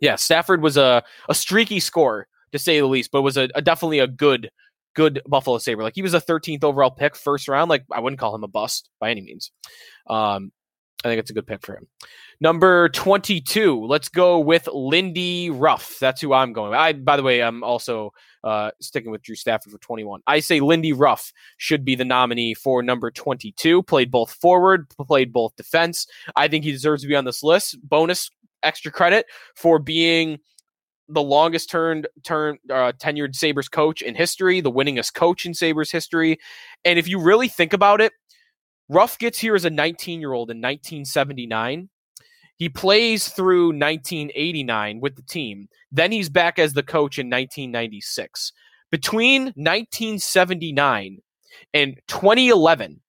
yeah, 0.00 0.16
Stafford 0.16 0.62
was 0.62 0.76
a 0.76 1.02
a 1.28 1.34
streaky 1.34 1.80
scorer 1.80 2.26
to 2.52 2.58
say 2.58 2.80
the 2.80 2.86
least, 2.86 3.10
but 3.10 3.22
was 3.22 3.36
a, 3.36 3.48
a 3.54 3.62
definitely 3.62 3.98
a 3.98 4.06
good 4.06 4.50
good 4.94 5.22
Buffalo 5.26 5.58
Saber. 5.58 5.82
Like 5.82 5.94
he 5.94 6.02
was 6.02 6.14
a 6.14 6.20
13th 6.20 6.64
overall 6.64 6.90
pick, 6.90 7.14
first 7.16 7.48
round. 7.48 7.68
Like 7.68 7.84
I 7.92 8.00
wouldn't 8.00 8.18
call 8.20 8.34
him 8.34 8.44
a 8.44 8.48
bust 8.48 8.90
by 9.00 9.10
any 9.10 9.20
means. 9.20 9.52
Um, 10.08 10.50
I 11.04 11.08
think 11.08 11.20
it's 11.20 11.30
a 11.30 11.34
good 11.34 11.46
pick 11.46 11.64
for 11.64 11.76
him. 11.76 11.86
Number 12.40 12.88
22, 12.88 13.86
let's 13.86 14.08
go 14.08 14.40
with 14.40 14.68
Lindy 14.72 15.48
Ruff. 15.48 15.96
That's 16.00 16.20
who 16.20 16.32
I'm 16.32 16.52
going 16.52 16.70
with. 16.70 16.78
I, 16.78 16.92
by 16.92 17.16
the 17.16 17.22
way, 17.22 17.40
I'm 17.40 17.62
also 17.62 18.12
uh, 18.42 18.72
sticking 18.80 19.12
with 19.12 19.22
Drew 19.22 19.36
Stafford 19.36 19.72
for 19.72 19.78
21. 19.78 20.22
I 20.26 20.40
say 20.40 20.58
Lindy 20.58 20.92
Ruff 20.92 21.32
should 21.56 21.84
be 21.84 21.94
the 21.94 22.04
nominee 22.04 22.54
for 22.54 22.82
number 22.82 23.12
22. 23.12 23.84
Played 23.84 24.10
both 24.10 24.32
forward, 24.32 24.88
played 24.90 25.32
both 25.32 25.54
defense. 25.56 26.06
I 26.34 26.48
think 26.48 26.64
he 26.64 26.72
deserves 26.72 27.02
to 27.02 27.08
be 27.08 27.16
on 27.16 27.24
this 27.24 27.44
list. 27.44 27.78
Bonus 27.82 28.30
extra 28.64 28.90
credit 28.90 29.26
for 29.54 29.78
being 29.78 30.38
the 31.08 31.22
longest 31.22 31.70
turned 31.70 32.06
turn 32.24 32.58
uh, 32.70 32.92
tenured 32.98 33.34
Sabres 33.34 33.68
coach 33.68 34.02
in 34.02 34.14
history, 34.14 34.60
the 34.60 34.72
winningest 34.72 35.14
coach 35.14 35.46
in 35.46 35.54
Sabres 35.54 35.90
history. 35.90 36.38
And 36.84 36.98
if 36.98 37.08
you 37.08 37.20
really 37.20 37.48
think 37.48 37.72
about 37.72 38.00
it, 38.00 38.12
Ruff 38.88 39.18
gets 39.18 39.38
here 39.38 39.54
as 39.54 39.64
a 39.64 39.70
19 39.70 40.20
year 40.20 40.32
old 40.32 40.50
in 40.50 40.58
1979. 40.58 41.88
He 42.56 42.68
plays 42.68 43.28
through 43.28 43.68
1989 43.68 45.00
with 45.00 45.14
the 45.14 45.22
team. 45.22 45.68
Then 45.92 46.10
he's 46.10 46.28
back 46.28 46.58
as 46.58 46.72
the 46.72 46.82
coach 46.82 47.18
in 47.18 47.26
1996. 47.26 48.52
Between 48.90 49.44
1979 49.54 51.18
and 51.74 52.00
2011, 52.08 53.00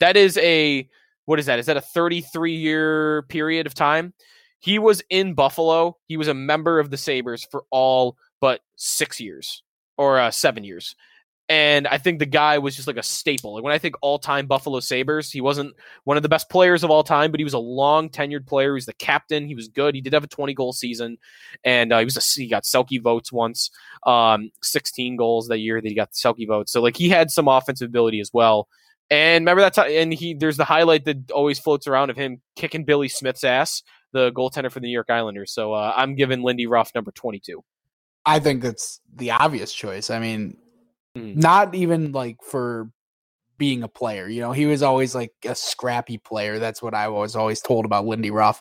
that 0.00 0.16
is 0.16 0.36
a 0.38 0.88
what 1.26 1.38
is 1.38 1.46
that? 1.46 1.58
Is 1.58 1.66
that 1.66 1.76
a 1.76 1.80
33 1.80 2.54
year 2.56 3.22
period 3.22 3.66
of 3.66 3.74
time? 3.74 4.14
He 4.58 4.78
was 4.78 5.02
in 5.10 5.34
Buffalo. 5.34 5.96
He 6.06 6.16
was 6.16 6.28
a 6.28 6.34
member 6.34 6.78
of 6.80 6.90
the 6.90 6.96
Sabres 6.96 7.46
for 7.50 7.64
all 7.70 8.16
but 8.40 8.60
six 8.76 9.20
years 9.20 9.62
or 9.96 10.18
uh, 10.18 10.30
seven 10.30 10.64
years. 10.64 10.96
And 11.48 11.86
I 11.86 11.98
think 11.98 12.18
the 12.18 12.26
guy 12.26 12.58
was 12.58 12.76
just 12.76 12.86
like 12.86 12.96
a 12.96 13.02
staple. 13.02 13.54
Like 13.54 13.64
when 13.64 13.74
I 13.74 13.78
think 13.78 13.96
all 14.00 14.18
time 14.18 14.46
Buffalo 14.46 14.80
Sabres, 14.80 15.30
he 15.30 15.40
wasn't 15.40 15.74
one 16.04 16.16
of 16.16 16.22
the 16.22 16.28
best 16.28 16.48
players 16.48 16.84
of 16.84 16.90
all 16.90 17.02
time, 17.02 17.30
but 17.30 17.40
he 17.40 17.44
was 17.44 17.52
a 17.52 17.58
long 17.58 18.08
tenured 18.08 18.46
player. 18.46 18.70
He 18.70 18.76
was 18.76 18.86
the 18.86 18.94
captain. 18.94 19.46
He 19.46 19.54
was 19.54 19.68
good. 19.68 19.94
He 19.94 20.00
did 20.00 20.12
have 20.12 20.24
a 20.24 20.28
20 20.28 20.54
goal 20.54 20.72
season, 20.72 21.18
and 21.64 21.92
uh, 21.92 21.98
he 21.98 22.04
was 22.04 22.16
a, 22.16 22.40
he 22.40 22.48
got 22.48 22.62
Selke 22.62 23.02
votes 23.02 23.32
once, 23.32 23.70
um, 24.06 24.50
16 24.62 25.16
goals 25.16 25.48
that 25.48 25.58
year 25.58 25.80
that 25.80 25.88
he 25.88 25.94
got 25.94 26.10
the 26.10 26.16
Selke 26.16 26.46
votes. 26.46 26.72
So 26.72 26.80
like 26.80 26.96
he 26.96 27.08
had 27.08 27.30
some 27.30 27.48
offensive 27.48 27.88
ability 27.88 28.20
as 28.20 28.30
well. 28.32 28.68
And 29.10 29.42
remember 29.42 29.60
that 29.60 29.74
time, 29.74 29.90
and 29.90 30.14
he 30.14 30.32
there's 30.32 30.56
the 30.56 30.64
highlight 30.64 31.04
that 31.04 31.30
always 31.32 31.58
floats 31.58 31.86
around 31.86 32.08
of 32.08 32.16
him 32.16 32.40
kicking 32.56 32.84
Billy 32.84 33.08
Smith's 33.08 33.44
ass, 33.44 33.82
the 34.12 34.32
goaltender 34.32 34.70
for 34.70 34.80
the 34.80 34.86
New 34.86 34.92
York 34.92 35.10
Islanders. 35.10 35.52
So 35.52 35.74
uh, 35.74 35.92
I'm 35.94 36.14
giving 36.14 36.42
Lindy 36.42 36.66
Ruff 36.66 36.92
number 36.94 37.10
22. 37.10 37.62
I 38.24 38.38
think 38.38 38.62
that's 38.62 39.00
the 39.14 39.32
obvious 39.32 39.74
choice. 39.74 40.08
I 40.08 40.18
mean, 40.18 40.56
Mhm. 41.16 41.36
not 41.36 41.74
even 41.74 42.12
like 42.12 42.42
for 42.42 42.90
being 43.58 43.82
a 43.82 43.88
player. 43.88 44.28
You 44.28 44.40
know, 44.40 44.52
he 44.52 44.66
was 44.66 44.82
always 44.82 45.14
like 45.14 45.32
a 45.44 45.54
scrappy 45.54 46.18
player. 46.18 46.58
That's 46.58 46.82
what 46.82 46.94
I 46.94 47.08
was 47.08 47.36
always 47.36 47.60
told 47.60 47.84
about 47.84 48.06
Lindy 48.06 48.30
Ruff. 48.30 48.60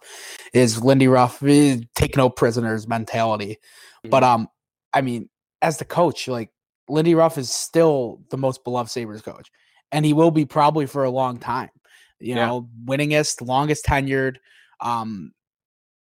Is 0.54 0.84
Lindy 0.84 1.08
Ruff 1.08 1.42
eh, 1.44 1.80
take 1.96 2.18
no 2.18 2.30
prisoners 2.30 2.88
mentality. 2.88 3.58
But 4.10 4.24
um, 4.24 4.48
I 4.94 5.02
mean, 5.02 5.30
as 5.62 5.78
the 5.78 5.86
coach, 5.86 6.28
like 6.28 6.52
Lindy 6.90 7.16
Ruff 7.16 7.38
is 7.38 7.52
still 7.52 8.22
the 8.32 8.38
most 8.38 8.64
beloved 8.64 8.92
Sabres 8.92 9.22
coach, 9.22 9.50
and 9.92 10.06
he 10.06 10.14
will 10.14 10.32
be 10.32 10.46
probably 10.46 10.86
for 10.88 11.04
a 11.04 11.10
long 11.12 11.38
time. 11.40 11.70
You 12.20 12.36
Yeah. 12.36 12.48
know, 12.48 12.70
winningest, 12.86 13.46
longest 13.48 13.86
tenured, 13.86 14.38
um, 14.82 15.32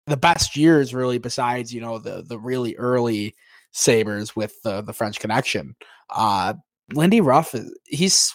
the 0.07 0.17
best 0.17 0.57
years 0.57 0.95
really, 0.95 1.19
besides 1.19 1.73
you 1.75 1.81
know 1.81 1.99
the 1.99 2.23
the 2.23 2.39
really 2.39 2.77
early 2.77 3.35
Sabres 3.75 4.35
with 4.35 4.55
the 4.63 4.81
the 4.81 4.93
French 4.95 5.19
Connection. 5.21 5.77
Uh, 6.09 6.55
Lindy 6.93 7.21
Ruff, 7.21 7.55
is- 7.55 7.77
he's 7.85 8.35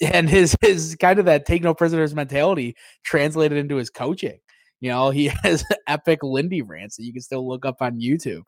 and 0.00 0.28
his 0.28 0.56
his 0.60 0.96
kind 1.00 1.18
of 1.18 1.26
that 1.26 1.46
take 1.46 1.62
no 1.62 1.74
prisoners 1.74 2.14
mentality 2.14 2.74
translated 3.04 3.58
into 3.58 3.76
his 3.76 3.90
coaching. 3.90 4.38
You 4.80 4.90
know, 4.90 5.10
he 5.10 5.26
has 5.44 5.64
epic 5.86 6.20
Lindy 6.22 6.62
rants 6.62 6.96
that 6.96 7.04
you 7.04 7.12
can 7.12 7.22
still 7.22 7.46
look 7.48 7.64
up 7.64 7.80
on 7.80 8.00
YouTube. 8.00 8.42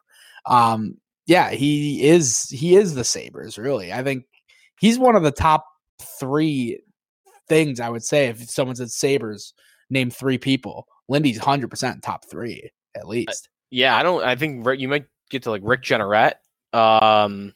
Um, 0.46 0.96
yeah, 1.26 1.50
he 1.50 2.04
is 2.06 2.48
he 2.50 2.74
is 2.74 2.94
the 2.94 3.04
Sabres, 3.04 3.58
really. 3.58 3.92
I 3.92 4.02
think 4.02 4.24
he's 4.80 4.98
one 4.98 5.16
of 5.16 5.22
the 5.22 5.30
top 5.30 5.64
three 6.18 6.80
things 7.48 7.78
I 7.80 7.90
would 7.90 8.02
say 8.04 8.28
if 8.28 8.48
someone 8.50 8.76
said 8.76 8.90
Sabres, 8.90 9.54
name 9.90 10.10
three 10.10 10.38
people. 10.38 10.86
Lindy's 11.08 11.38
hundred 11.38 11.68
percent 11.68 12.02
top 12.02 12.24
three 12.30 12.70
at 12.96 13.06
least. 13.06 13.48
Yeah, 13.70 13.96
I 13.96 14.02
don't. 14.02 14.24
I 14.24 14.36
think 14.36 14.66
you 14.78 14.88
might 14.88 15.04
get 15.34 15.42
to 15.44 15.50
like 15.50 15.62
Rick 15.64 15.82
Jeanneret. 15.82 16.34
Um, 16.72 17.54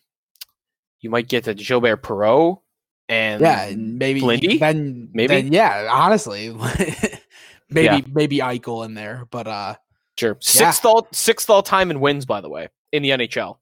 you 1.01 1.11
might 1.11 1.29
get 1.29 1.45
to 1.45 1.55
Gilbert 1.55 2.03
Perreault 2.03 2.61
and 3.09 3.41
yeah, 3.41 3.65
and 3.67 3.99
maybe 3.99 4.21
Lindy? 4.21 4.59
Then 4.59 5.09
Maybe? 5.13 5.29
then, 5.43 5.53
yeah. 5.53 5.89
Honestly, 5.91 6.51
maybe 7.71 7.85
Yeah. 7.87 8.01
maybe 8.13 8.39
Eichel 8.39 8.85
in 8.85 8.95
there, 8.95 9.27
but 9.31 9.47
uh, 9.47 9.75
Sure. 10.19 10.37
Sixth 10.41 10.85
all 10.85 11.07
sixth 11.13 11.49
all 11.49 11.63
time 11.63 11.91
in 11.93 12.01
wins, 12.01 12.27
by 12.27 12.41
the 12.41 12.49
way, 12.49 12.69
in 12.93 13.03
the 13.05 13.11
NHL. 13.11 13.59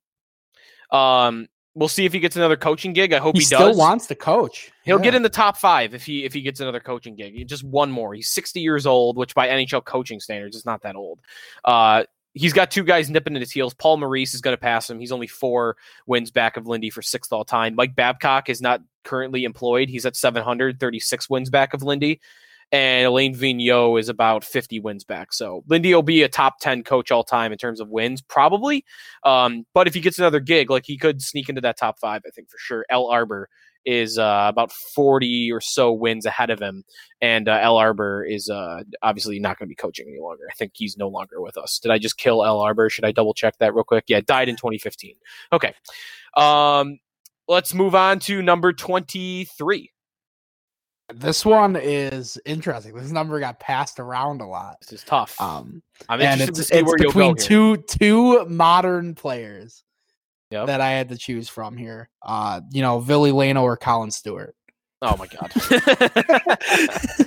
Um, 0.90 1.48
we'll 1.74 1.88
see 1.88 2.06
if 2.06 2.14
he 2.14 2.18
gets 2.18 2.34
another 2.36 2.56
coaching 2.56 2.94
gig. 2.94 3.12
I 3.12 3.18
hope 3.18 3.34
he, 3.34 3.40
he, 3.40 3.44
still 3.44 3.68
does. 3.68 3.76
wants 3.76 4.06
to 4.06 4.14
coach. 4.14 4.72
He'll 4.82 4.98
get 4.98 5.14
in 5.14 5.22
the 5.22 5.28
top 5.28 5.58
five 5.58 5.92
if 5.94 6.06
he 6.06 6.24
if 6.24 6.32
he 6.32 6.40
gets 6.40 6.60
another 6.60 6.80
coaching 6.80 7.14
gig. 7.14 7.46
Just 7.46 7.62
one 7.62 7.90
more. 7.90 8.14
He's 8.14 8.30
sixty 8.30 8.60
years 8.60 8.86
old, 8.86 9.18
which 9.18 9.34
by 9.34 9.48
NHL 9.48 9.84
coaching 9.84 10.18
standards 10.18 10.56
is 10.56 10.64
not 10.64 10.80
that 10.82 10.96
old. 10.96 11.20
Uh, 11.62 12.04
he's 12.36 12.52
got 12.52 12.70
two 12.70 12.84
guys 12.84 13.10
nipping 13.10 13.34
at 13.34 13.40
his 13.40 13.50
heels. 13.50 13.74
Paul 13.74 13.96
Maurice 13.96 14.34
is 14.34 14.40
going 14.40 14.52
to 14.52 14.60
pass 14.60 14.88
him. 14.88 15.00
He's 15.00 15.12
only 15.12 15.26
four 15.26 15.76
wins 16.06 16.30
back 16.30 16.56
of 16.56 16.66
Lindy 16.66 16.90
for 16.90 17.02
sixth 17.02 17.32
all 17.32 17.44
time. 17.44 17.74
Mike 17.74 17.96
Babcock 17.96 18.48
is 18.48 18.60
not 18.60 18.82
currently 19.04 19.44
employed. 19.44 19.88
He's 19.88 20.06
at 20.06 20.14
seven 20.14 20.42
hundred 20.42 20.78
thirty 20.78 21.00
six 21.00 21.28
wins 21.28 21.50
back 21.50 21.74
of 21.74 21.82
Lindy. 21.82 22.20
And 22.72 23.06
Alain 23.06 23.32
Vigneault 23.32 24.00
is 24.00 24.08
about 24.08 24.42
50 24.42 24.80
wins 24.80 25.04
back. 25.04 25.32
So 25.32 25.62
Lindy 25.68 25.94
will 25.94 26.02
be 26.02 26.24
a 26.24 26.28
top 26.28 26.58
10 26.58 26.82
coach 26.82 27.12
all 27.12 27.22
time 27.22 27.52
in 27.52 27.58
terms 27.58 27.78
of 27.78 27.90
wins, 27.90 28.20
probably. 28.22 28.84
Um, 29.22 29.64
but 29.72 29.86
if 29.86 29.94
he 29.94 30.00
gets 30.00 30.18
another 30.18 30.40
gig, 30.40 30.68
like 30.68 30.84
he 30.84 30.98
could 30.98 31.22
sneak 31.22 31.48
into 31.48 31.60
that 31.60 31.78
top 31.78 32.00
five, 32.00 32.22
I 32.26 32.30
think 32.30 32.50
for 32.50 32.58
sure. 32.58 32.84
Al 32.90 33.06
Arbour 33.06 33.48
is 33.86 34.18
uh, 34.18 34.46
about 34.48 34.72
40 34.72 35.52
or 35.52 35.60
so 35.60 35.92
wins 35.92 36.26
ahead 36.26 36.50
of 36.50 36.60
him. 36.60 36.84
And 37.22 37.48
uh, 37.48 37.52
Al 37.52 37.76
Arbour 37.76 38.24
is 38.24 38.50
uh, 38.50 38.82
obviously 39.02 39.38
not 39.38 39.58
going 39.58 39.68
to 39.68 39.70
be 39.70 39.76
coaching 39.76 40.06
any 40.08 40.20
longer. 40.20 40.42
I 40.50 40.54
think 40.54 40.72
he's 40.74 40.98
no 40.98 41.08
longer 41.08 41.40
with 41.40 41.56
us. 41.56 41.78
Did 41.78 41.92
I 41.92 41.98
just 41.98 42.18
kill 42.18 42.44
Al 42.44 42.60
Arbour? 42.60 42.90
Should 42.90 43.04
I 43.04 43.12
double 43.12 43.32
check 43.32 43.56
that 43.58 43.74
real 43.74 43.84
quick? 43.84 44.04
Yeah, 44.08 44.20
died 44.20 44.48
in 44.48 44.56
2015. 44.56 45.14
Okay. 45.52 45.72
Um, 46.36 46.98
let's 47.48 47.72
move 47.72 47.94
on 47.94 48.18
to 48.20 48.42
number 48.42 48.72
23. 48.72 49.92
This 51.14 51.44
one 51.44 51.76
is 51.76 52.36
interesting. 52.44 52.92
This 52.92 53.12
number 53.12 53.38
got 53.38 53.60
passed 53.60 54.00
around 54.00 54.40
a 54.40 54.46
lot. 54.46 54.74
This 54.80 54.92
is 54.92 55.04
tough. 55.04 55.40
Um, 55.40 55.80
I'm 56.08 56.20
and 56.20 56.40
interested 56.40 56.48
it's, 56.48 56.58
to 56.58 56.64
see 56.64 56.80
it's 56.80 56.86
where 56.86 56.96
you'll 56.98 57.12
go 57.12 57.34
between 57.34 57.36
two 57.36 57.76
two 57.88 58.44
modern 58.46 59.14
players 59.14 59.84
Yep. 60.50 60.66
that 60.68 60.80
I 60.80 60.90
had 60.90 61.08
to 61.08 61.16
choose 61.18 61.48
from 61.48 61.76
here. 61.76 62.08
Uh, 62.22 62.60
you 62.70 62.80
know, 62.82 63.00
Billy 63.00 63.32
Lano 63.32 63.62
or 63.62 63.76
Colin 63.76 64.10
Stewart. 64.10 64.54
Oh 65.02 65.16
my 65.16 65.26
god. 65.26 65.52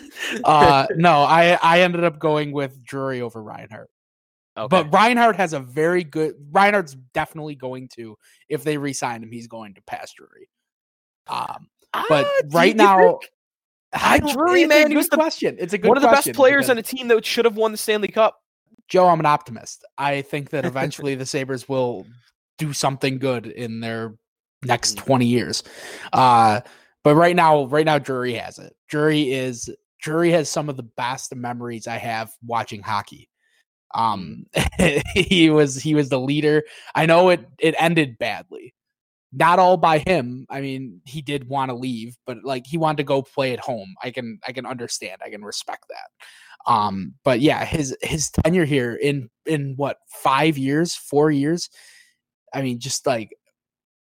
Uh, 0.43 0.85
no, 0.95 1.23
I 1.23 1.57
I 1.61 1.81
ended 1.81 2.03
up 2.03 2.19
going 2.19 2.51
with 2.51 2.83
Drury 2.83 3.19
over 3.21 3.41
Reinhart. 3.41 3.89
okay. 4.55 4.67
But 4.69 4.93
Reinhart 4.93 5.35
has 5.37 5.53
a 5.53 5.59
very 5.59 6.03
good. 6.03 6.35
Reinhart's 6.51 6.95
definitely 7.15 7.55
going 7.55 7.89
to, 7.95 8.15
if 8.47 8.63
they 8.63 8.77
re-sign 8.77 9.23
him, 9.23 9.31
he's 9.31 9.47
going 9.47 9.73
to 9.75 9.81
pass 9.83 10.13
Drury. 10.13 10.47
Um, 11.27 11.67
but 12.09 12.25
Ah, 12.27 12.41
right 12.51 12.75
now. 12.75 13.19
I 13.91 14.19
Drury, 14.19 14.65
man, 14.67 14.91
he 14.91 14.97
was 14.97 15.07
good 15.07 15.13
the- 15.17 15.21
question. 15.23 15.55
It's 15.59 15.73
a 15.73 15.79
good 15.79 15.87
one 15.87 15.97
of 15.97 16.03
the 16.03 16.09
best 16.09 16.31
players 16.33 16.69
on 16.69 16.77
a 16.77 16.83
team 16.83 17.07
that 17.07 17.25
should 17.25 17.45
have 17.45 17.55
won 17.57 17.71
the 17.71 17.77
Stanley 17.77 18.09
Cup. 18.09 18.39
Joe, 18.87 19.07
I'm 19.07 19.19
an 19.19 19.25
optimist. 19.25 19.83
I 19.97 20.21
think 20.21 20.51
that 20.51 20.63
eventually 20.73 21.15
the 21.15 21.25
Sabres 21.25 21.67
will 21.67 22.05
do 22.59 22.73
something 22.73 23.17
good 23.17 23.47
in 23.47 23.79
their 23.79 24.15
next 24.63 24.97
Mhm. 24.97 25.05
20 25.05 25.25
years. 25.25 25.63
Uh, 26.13 26.61
but 27.03 27.15
right 27.15 27.35
now, 27.35 27.65
right 27.65 27.85
now, 27.85 27.97
Drury 27.97 28.33
has 28.33 28.59
it. 28.59 28.75
Drury 28.87 29.31
is 29.31 29.69
Drury 30.01 30.31
has 30.31 30.49
some 30.49 30.69
of 30.69 30.77
the 30.77 30.83
best 30.83 31.33
memories 31.35 31.87
I 31.87 31.97
have 31.97 32.31
watching 32.45 32.81
hockey. 32.81 33.29
Um, 33.95 34.45
he 35.15 35.49
was 35.49 35.81
he 35.81 35.95
was 35.95 36.09
the 36.09 36.19
leader. 36.19 36.63
I 36.95 37.05
know 37.05 37.29
it 37.29 37.47
it 37.59 37.75
ended 37.79 38.17
badly. 38.19 38.75
Not 39.31 39.59
all 39.59 39.77
by 39.77 39.99
him. 39.99 40.45
I 40.49 40.61
mean, 40.61 41.01
he 41.05 41.21
did 41.21 41.47
want 41.47 41.69
to 41.69 41.75
leave, 41.75 42.17
but 42.25 42.43
like 42.43 42.65
he 42.67 42.77
wanted 42.77 42.97
to 42.97 43.03
go 43.03 43.21
play 43.21 43.53
at 43.53 43.59
home. 43.59 43.95
I 44.03 44.11
can 44.11 44.39
I 44.47 44.51
can 44.51 44.65
understand. 44.65 45.21
I 45.23 45.29
can 45.29 45.43
respect 45.43 45.85
that. 45.89 46.71
Um, 46.71 47.15
but 47.23 47.39
yeah, 47.39 47.63
his 47.65 47.95
his 48.01 48.29
tenure 48.29 48.65
here 48.65 48.95
in 48.95 49.29
in 49.45 49.73
what 49.77 49.97
five 50.07 50.57
years, 50.57 50.95
four 50.95 51.31
years. 51.31 51.69
I 52.53 52.61
mean, 52.61 52.79
just 52.79 53.05
like 53.05 53.35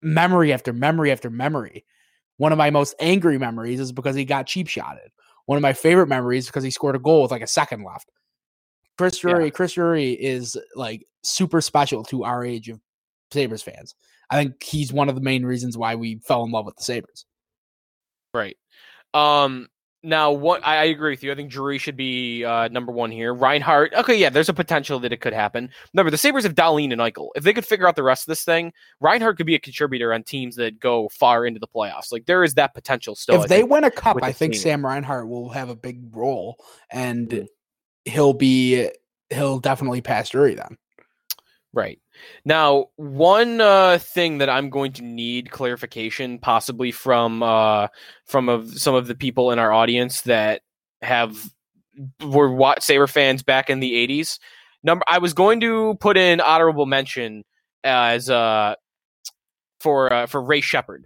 memory 0.01 0.53
after 0.53 0.73
memory 0.73 1.11
after 1.11 1.29
memory. 1.29 1.85
One 2.37 2.51
of 2.51 2.57
my 2.57 2.69
most 2.69 2.95
angry 2.99 3.37
memories 3.37 3.79
is 3.79 3.91
because 3.91 4.15
he 4.15 4.23
got 4.23 4.47
cheap 4.47 4.67
shotted. 4.67 5.11
One 5.45 5.57
of 5.57 5.61
my 5.61 5.73
favorite 5.73 6.07
memories 6.07 6.45
because 6.45 6.63
he 6.63 6.71
scored 6.71 6.95
a 6.95 6.99
goal 6.99 7.23
with 7.23 7.31
like 7.31 7.41
a 7.41 7.47
second 7.47 7.83
left. 7.83 8.09
Chris 8.97 9.23
Yeah. 9.23 9.49
Chris 9.49 9.73
Drury 9.73 10.11
is 10.11 10.57
like 10.75 11.05
super 11.23 11.61
special 11.61 12.03
to 12.05 12.23
our 12.23 12.45
age 12.45 12.69
of 12.69 12.79
Sabres 13.31 13.61
fans. 13.61 13.95
I 14.29 14.37
think 14.37 14.61
he's 14.61 14.93
one 14.93 15.09
of 15.09 15.15
the 15.15 15.21
main 15.21 15.45
reasons 15.45 15.77
why 15.77 15.95
we 15.95 16.19
fell 16.19 16.43
in 16.43 16.51
love 16.51 16.65
with 16.65 16.75
the 16.75 16.83
Sabres. 16.83 17.25
Right. 18.33 18.57
Um. 19.13 19.69
Now, 20.01 20.31
what 20.31 20.65
I, 20.65 20.85
agree 20.85 21.11
with 21.11 21.23
you. 21.23 21.31
I 21.31 21.35
think 21.35 21.51
Drury 21.51 21.77
should 21.77 21.97
be 21.97 22.45
uh, 22.45 22.69
number 22.69 22.91
one 22.91 23.11
here. 23.11 23.33
Reinhart. 23.33 23.93
Okay, 23.93 24.15
yeah. 24.15 24.29
There's 24.29 24.47
a 24.47 24.53
potential 24.53 24.97
that 25.01 25.11
it 25.11 25.17
could 25.19 25.33
happen. 25.33 25.69
Remember, 25.93 26.09
the 26.09 26.17
Sabres 26.17 26.45
have 26.45 26.55
Dahlin 26.55 26.93
and 26.93 27.01
Eichel. 27.01 27.29
If 27.35 27.43
they 27.43 27.51
could 27.51 27.65
figure 27.65 27.85
out 27.85 27.97
the 27.97 28.03
rest 28.03 28.23
of 28.23 28.27
this 28.31 28.45
thing, 28.45 28.71
Reinhart 29.01 29.35
could 29.35 29.45
be 29.45 29.55
a 29.55 29.59
contributor 29.59 30.13
on 30.13 30.23
teams 30.23 30.55
that 30.55 30.79
go 30.79 31.09
far 31.09 31.45
into 31.45 31.59
the 31.59 31.67
playoffs. 31.67 32.13
Like 32.13 32.27
there 32.27 32.45
is 32.45 32.53
that 32.53 32.73
potential 32.73 33.13
still. 33.15 33.35
if 33.35 33.41
I 33.41 33.47
they 33.47 33.57
think. 33.59 33.71
win 33.71 33.83
a 33.83 33.91
cup, 33.91 34.17
I 34.21 34.31
think 34.31 34.53
team. 34.53 34.61
Sam 34.61 34.85
Reinhart 34.85 35.27
will 35.27 35.49
have 35.49 35.67
a 35.67 35.75
big 35.75 36.15
role, 36.15 36.55
and 36.89 37.27
Mm. 37.29 37.47
he'll 38.05 38.33
be 38.33 38.89
he'll 39.31 39.59
definitely 39.59 39.99
pass 40.01 40.29
Drury 40.29 40.55
then. 40.55 40.77
Right. 41.71 41.99
Now, 42.45 42.87
one 42.95 43.61
uh, 43.61 43.99
thing 43.99 44.39
that 44.39 44.49
I'm 44.49 44.71
going 44.71 44.91
to 44.93 45.03
need 45.03 45.51
clarification, 45.51 46.39
possibly 46.39 46.91
from 46.91 47.43
uh, 47.43 47.87
from 48.25 48.49
of 48.49 48.77
some 48.79 48.95
of 48.95 49.05
the 49.05 49.13
people 49.13 49.51
in 49.51 49.59
our 49.59 49.71
audience 49.71 50.21
that 50.21 50.61
have 51.03 51.37
were 52.25 52.51
what 52.51 52.81
Sabre 52.81 53.07
fans 53.07 53.43
back 53.43 53.69
in 53.69 53.81
the 53.81 53.93
'80s. 54.07 54.39
Number, 54.81 55.03
I 55.07 55.19
was 55.19 55.33
going 55.33 55.59
to 55.61 55.95
put 55.99 56.17
in 56.17 56.41
honorable 56.41 56.87
mention 56.87 57.43
as 57.83 58.31
uh, 58.31 58.73
for 59.79 60.11
uh, 60.11 60.25
for 60.25 60.41
Ray 60.41 60.61
Sheppard. 60.61 61.05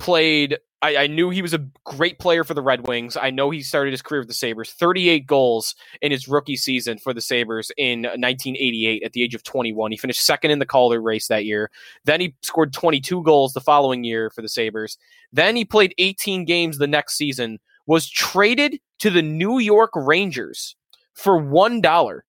Played. 0.00 0.58
I, 0.82 0.96
I 0.96 1.06
knew 1.06 1.30
he 1.30 1.42
was 1.42 1.54
a 1.54 1.64
great 1.84 2.18
player 2.18 2.42
for 2.42 2.54
the 2.54 2.62
Red 2.62 2.88
Wings. 2.88 3.16
I 3.16 3.30
know 3.30 3.50
he 3.50 3.62
started 3.62 3.92
his 3.92 4.02
career 4.02 4.20
with 4.20 4.28
the 4.28 4.34
Sabres. 4.34 4.72
38 4.72 5.26
goals 5.26 5.76
in 6.00 6.10
his 6.10 6.26
rookie 6.26 6.56
season 6.56 6.98
for 6.98 7.14
the 7.14 7.20
Sabres 7.20 7.70
in 7.76 8.02
1988 8.02 9.02
at 9.04 9.12
the 9.12 9.22
age 9.22 9.34
of 9.34 9.44
21. 9.44 9.92
He 9.92 9.96
finished 9.96 10.26
second 10.26 10.50
in 10.50 10.58
the 10.58 10.66
Calder 10.66 11.00
race 11.00 11.28
that 11.28 11.44
year. 11.44 11.70
Then 12.04 12.20
he 12.20 12.34
scored 12.42 12.72
22 12.72 13.22
goals 13.22 13.52
the 13.52 13.60
following 13.60 14.02
year 14.02 14.28
for 14.30 14.42
the 14.42 14.48
Sabres. 14.48 14.98
Then 15.32 15.54
he 15.54 15.64
played 15.64 15.94
18 15.98 16.44
games 16.44 16.78
the 16.78 16.88
next 16.88 17.16
season, 17.16 17.60
was 17.86 18.10
traded 18.10 18.80
to 18.98 19.10
the 19.10 19.22
New 19.22 19.60
York 19.60 19.90
Rangers 19.94 20.74
for 21.14 21.40
$1. 21.40 22.20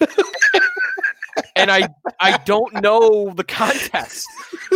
and 1.56 1.70
I 1.70 1.88
I 2.20 2.38
don't 2.38 2.80
know 2.80 3.32
the 3.34 3.44
context. 3.44 4.26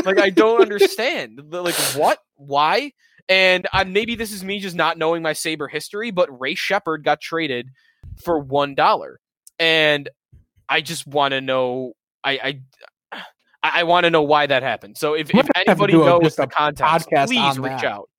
Like 0.05 0.19
I 0.19 0.31
don't 0.31 0.61
understand. 0.61 1.41
Like 1.51 1.75
what? 1.97 2.19
Why? 2.37 2.93
And 3.29 3.67
I, 3.73 3.85
maybe 3.85 4.17
this 4.17 4.33
is 4.33 4.45
me 4.45 4.59
just 4.59 4.77
not 4.77 4.99
knowing 4.99 5.23
my 5.23 5.33
Sabre 5.33 5.69
history, 5.69 6.11
but 6.11 6.29
Ray 6.39 6.55
Sheppard 6.55 7.05
got 7.05 7.21
traded 7.21 7.71
for 8.23 8.39
one 8.39 8.75
dollar, 8.75 9.21
and 9.59 10.09
I 10.69 10.81
just 10.81 11.07
want 11.07 11.33
to 11.33 11.41
know. 11.41 11.95
I 12.23 12.61
I, 13.63 13.81
I 13.81 13.83
want 13.85 14.05
to 14.05 14.11
know 14.11 14.23
why 14.23 14.47
that 14.47 14.63
happened. 14.63 14.99
So 14.99 15.15
if, 15.15 15.31
if 15.31 15.33
gonna 15.33 15.43
have 15.45 15.65
to 15.65 15.71
anybody 15.71 15.93
knows 15.95 16.37
the 16.37 16.47
context, 16.47 17.09
podcast 17.09 17.27
please 17.29 17.59
reach 17.59 17.81
that. 17.81 17.85
out 17.85 18.11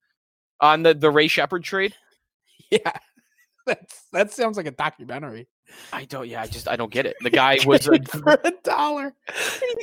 on 0.59 0.83
the 0.83 0.93
the 0.93 1.11
Ray 1.11 1.27
Sheppard 1.27 1.63
trade. 1.63 1.93
Yeah, 2.71 2.93
that's 3.67 4.07
that 4.11 4.33
sounds 4.33 4.57
like 4.57 4.65
a 4.65 4.71
documentary. 4.71 5.47
I 5.91 6.05
don't. 6.05 6.27
Yeah, 6.27 6.41
I 6.41 6.47
just 6.47 6.67
I 6.67 6.75
don't 6.75 6.91
get 6.91 7.05
it. 7.05 7.15
The 7.21 7.29
guy 7.31 7.57
was 7.65 7.87
a, 7.87 7.99
for 8.03 8.39
a 8.43 8.51
dollar. 8.63 9.13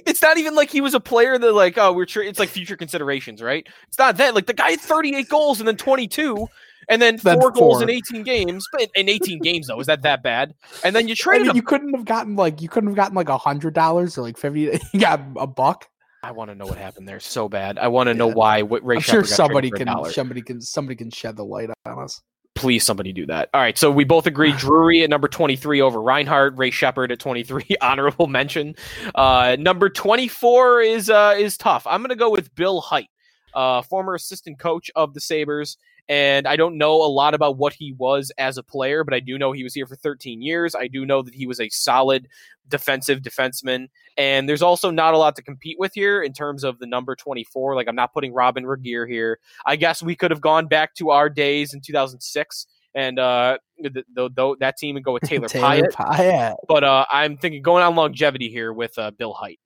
It's 0.04 0.20
not 0.20 0.36
even 0.36 0.54
like 0.54 0.70
he 0.70 0.80
was 0.80 0.94
a 0.94 1.00
player 1.00 1.38
that 1.38 1.52
like 1.52 1.78
oh 1.78 1.92
we're 1.92 2.06
tra- 2.06 2.24
it's 2.26 2.38
like 2.38 2.48
future 2.48 2.76
considerations, 2.76 3.40
right? 3.40 3.66
It's 3.88 3.98
not 3.98 4.16
that 4.18 4.34
like 4.34 4.46
the 4.46 4.52
guy 4.52 4.70
had 4.72 4.80
38 4.80 5.28
goals 5.28 5.60
and 5.60 5.66
then 5.68 5.76
22 5.76 6.48
and 6.88 7.00
then 7.00 7.18
Then 7.22 7.40
four 7.40 7.50
goals 7.50 7.80
in 7.82 7.90
18 7.90 8.22
games. 8.22 8.66
But 8.72 8.88
in 8.94 9.08
18 9.08 9.40
games 9.40 9.68
though, 9.68 9.80
is 9.80 9.86
that 9.86 10.02
that 10.02 10.22
bad? 10.22 10.54
And 10.84 10.94
then 10.94 11.08
you 11.08 11.12
I 11.12 11.16
traded 11.16 11.46
mean, 11.46 11.50
him. 11.50 11.56
you 11.56 11.62
couldn't 11.62 11.94
have 11.94 12.04
gotten 12.04 12.36
like 12.36 12.60
you 12.60 12.68
couldn't 12.68 12.88
have 12.90 12.96
gotten 12.96 13.14
like 13.14 13.28
a 13.28 13.38
hundred 13.38 13.74
dollars 13.74 14.18
or 14.18 14.22
like 14.22 14.36
fifty. 14.36 14.78
You 14.92 15.00
got 15.00 15.20
a 15.36 15.46
buck. 15.46 15.88
I 16.24 16.30
want 16.30 16.50
to 16.50 16.54
know 16.54 16.66
what 16.66 16.78
happened 16.78 17.08
there 17.08 17.18
so 17.18 17.48
bad. 17.48 17.78
I 17.78 17.88
want 17.88 18.08
to 18.08 18.14
know 18.14 18.28
why. 18.28 18.62
What 18.62 18.84
Ray 18.84 18.96
I'm 18.96 19.02
sure 19.02 19.24
Sheppard 19.24 19.28
got 19.28 19.36
somebody 19.36 19.70
can 19.70 20.12
somebody 20.12 20.42
can 20.42 20.60
somebody 20.60 20.96
can 20.96 21.10
shed 21.10 21.36
the 21.36 21.44
light 21.44 21.70
on 21.86 21.98
us. 21.98 22.20
Please, 22.54 22.84
somebody 22.84 23.12
do 23.12 23.26
that. 23.26 23.48
All 23.54 23.60
right, 23.60 23.76
so 23.78 23.90
we 23.90 24.04
both 24.04 24.26
agree 24.26 24.52
Drury 24.56 25.02
at 25.02 25.10
number 25.10 25.28
23 25.28 25.80
over 25.80 26.00
Reinhart, 26.00 26.56
Ray 26.56 26.70
Sheppard 26.70 27.10
at 27.10 27.18
23, 27.18 27.64
honorable 27.80 28.26
mention. 28.26 28.74
Uh, 29.14 29.56
number 29.58 29.88
24 29.88 30.82
is 30.82 31.10
uh, 31.10 31.34
is 31.38 31.56
tough. 31.56 31.86
I'm 31.86 32.00
going 32.00 32.10
to 32.10 32.16
go 32.16 32.30
with 32.30 32.54
Bill 32.54 32.82
Hajt, 32.82 33.08
uh, 33.54 33.82
former 33.82 34.14
assistant 34.14 34.58
coach 34.58 34.90
of 34.94 35.14
the 35.14 35.20
Sabres. 35.20 35.76
And 36.12 36.46
I 36.46 36.56
don't 36.56 36.76
know 36.76 36.96
a 36.96 37.08
lot 37.08 37.32
about 37.32 37.56
what 37.56 37.72
he 37.72 37.94
was 37.94 38.30
as 38.36 38.58
a 38.58 38.62
player, 38.62 39.02
but 39.02 39.14
I 39.14 39.20
do 39.20 39.38
know 39.38 39.52
he 39.52 39.64
was 39.64 39.72
here 39.72 39.86
for 39.86 39.96
13 39.96 40.42
years. 40.42 40.74
I 40.74 40.86
do 40.86 41.06
know 41.06 41.22
that 41.22 41.32
he 41.32 41.46
was 41.46 41.58
a 41.58 41.70
solid 41.70 42.28
defensive 42.68 43.20
defenseman. 43.20 43.88
And 44.18 44.46
there's 44.46 44.60
also 44.60 44.90
not 44.90 45.14
a 45.14 45.16
lot 45.16 45.36
to 45.36 45.42
compete 45.42 45.78
with 45.78 45.94
here 45.94 46.22
in 46.22 46.34
terms 46.34 46.64
of 46.64 46.78
the 46.80 46.86
number 46.86 47.16
24. 47.16 47.74
Like, 47.74 47.88
I'm 47.88 47.94
not 47.94 48.12
putting 48.12 48.34
Robyn 48.34 48.64
Regehr 48.64 49.08
here. 49.08 49.38
I 49.64 49.76
guess 49.76 50.02
we 50.02 50.14
could 50.14 50.30
have 50.30 50.42
gone 50.42 50.66
back 50.66 50.94
to 50.96 51.08
our 51.08 51.30
days 51.30 51.72
in 51.72 51.80
2006 51.80 52.66
and 52.94 53.18
uh, 53.18 53.56
th- 53.80 53.94
th- 53.94 54.34
th- 54.36 54.56
that 54.60 54.76
team 54.76 54.96
would 54.96 55.04
go 55.04 55.14
with 55.14 55.22
Taylor, 55.24 55.48
Pyatt. 55.48 55.92
Pyatt. 55.92 56.56
But 56.68 56.84
uh, 56.84 57.06
I'm 57.10 57.38
thinking 57.38 57.62
going 57.62 57.82
on 57.82 57.96
longevity 57.96 58.50
here 58.50 58.70
with 58.70 58.98
uh, 58.98 59.12
Bill 59.12 59.34
Hajt. 59.34 59.56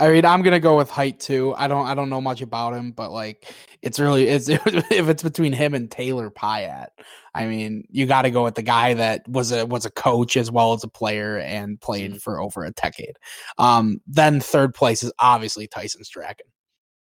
I 0.00 0.08
mean, 0.10 0.24
I'm 0.24 0.42
gonna 0.42 0.58
go 0.60 0.76
with 0.78 0.90
Hajt 0.90 1.18
too. 1.20 1.54
I 1.56 1.68
don't 1.68 1.86
I 1.86 1.94
don't 1.94 2.08
know 2.10 2.20
much 2.20 2.40
about 2.40 2.74
him, 2.74 2.92
but 2.92 3.12
like 3.12 3.52
it's 3.82 4.00
really 4.00 4.26
it's 4.28 4.48
if 4.90 5.08
it's 5.08 5.22
between 5.22 5.52
him 5.52 5.74
and 5.74 5.90
Taylor 5.90 6.30
Pyatt. 6.30 6.88
I 7.34 7.46
mean, 7.46 7.84
you 7.90 8.06
got 8.06 8.22
to 8.22 8.30
go 8.30 8.42
with 8.42 8.56
the 8.56 8.62
guy 8.62 8.94
that 8.94 9.28
was 9.28 9.52
a 9.52 9.64
was 9.66 9.84
a 9.86 9.90
coach 9.90 10.36
as 10.36 10.50
well 10.50 10.72
as 10.72 10.82
a 10.82 10.88
player 10.88 11.38
and 11.38 11.80
played 11.80 12.14
Mhm. 12.14 12.22
for 12.22 12.40
over 12.40 12.64
a 12.64 12.72
decade. 12.72 13.16
Um, 13.58 14.00
then 14.06 14.40
third 14.40 14.74
place 14.74 15.02
is 15.04 15.12
obviously 15.18 15.68
Tyson 15.68 16.02
Strachan. 16.02 16.46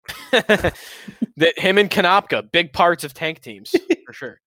that 0.32 1.54
him 1.58 1.78
and 1.78 1.90
Konopka, 1.92 2.50
big 2.52 2.74
parts 2.74 3.04
of 3.04 3.14
tank 3.14 3.42
teams 3.42 3.76
for 4.06 4.14
sure. 4.14 4.40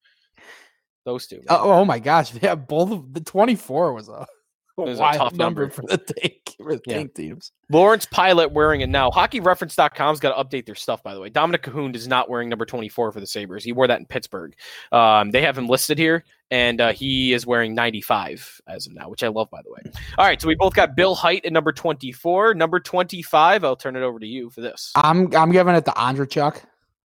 Those 1.05 1.26
two. 1.26 1.43
Oh, 1.49 1.71
oh 1.73 1.85
my 1.85 1.99
gosh, 1.99 2.33
yeah, 2.43 2.55
both 2.55 2.90
of 2.90 3.12
the 3.14 3.21
24 3.21 3.93
was 3.95 4.09
a, 4.09 4.26
a 4.87 4.91
was 4.91 4.99
a 4.99 5.03
wild 5.03 5.17
tough 5.17 5.33
number, 5.35 5.63
number. 5.63 5.75
for 5.75 5.83
the 5.83 5.99
tank 5.99 6.55
for 6.63 6.75
the 6.75 6.81
Yeah. 6.87 6.95
tank 6.97 7.15
teams. 7.15 7.53
Lawrence 7.71 8.07
Pilut 8.07 8.53
wearing 8.53 8.81
it 8.81 8.89
now. 8.89 9.11
HockeyReference.com's 9.11 10.21
got 10.21 10.37
to 10.37 10.45
update 10.45 10.67
their 10.67 10.75
stuff, 10.75 11.03
by 11.03 11.15
the 11.15 11.21
way. 11.21 11.31
Dominik 11.31 11.61
Kahun 11.63 11.95
is 11.95 12.09
not 12.09 12.29
wearing 12.31 12.49
number 12.49 12.65
24 12.65 13.13
for 13.13 13.21
the 13.21 13.27
Sabres. 13.27 13.65
He 13.65 13.73
wore 13.73 13.87
that 13.87 13.99
in 14.01 14.07
Pittsburgh. 14.07 14.55
Um, 14.93 15.31
they 15.31 15.43
have 15.43 15.57
him 15.59 15.67
listed 15.67 15.99
here, 15.99 16.25
and 16.51 16.81
uh, 16.81 16.93
he 16.93 17.33
is 17.33 17.47
wearing 17.47 17.75
95 17.75 18.61
as 18.69 18.87
of 18.87 18.95
now, 18.95 19.09
which 19.09 19.23
I 19.23 19.29
love, 19.29 19.51
by 19.51 19.61
the 19.63 19.71
way. 19.71 19.93
All 20.17 20.25
right, 20.25 20.41
so 20.41 20.49
we 20.49 20.55
both 20.55 20.75
got 20.75 20.97
Bill 20.97 21.15
Hajt 21.17 21.45
at 21.47 21.53
number 21.53 21.73
24. 21.73 22.55
Number 22.55 22.81
25, 22.81 23.65
I'll 23.65 23.77
turn 23.77 23.97
it 23.97 24.03
over 24.03 24.19
to 24.19 24.27
you 24.27 24.51
for 24.51 24.61
this. 24.61 24.93
I'm 24.95 25.35
I'm 25.37 25.53
giving 25.53 25.75
it 25.75 25.85
to 25.85 25.91
Andreychuk. 25.93 26.63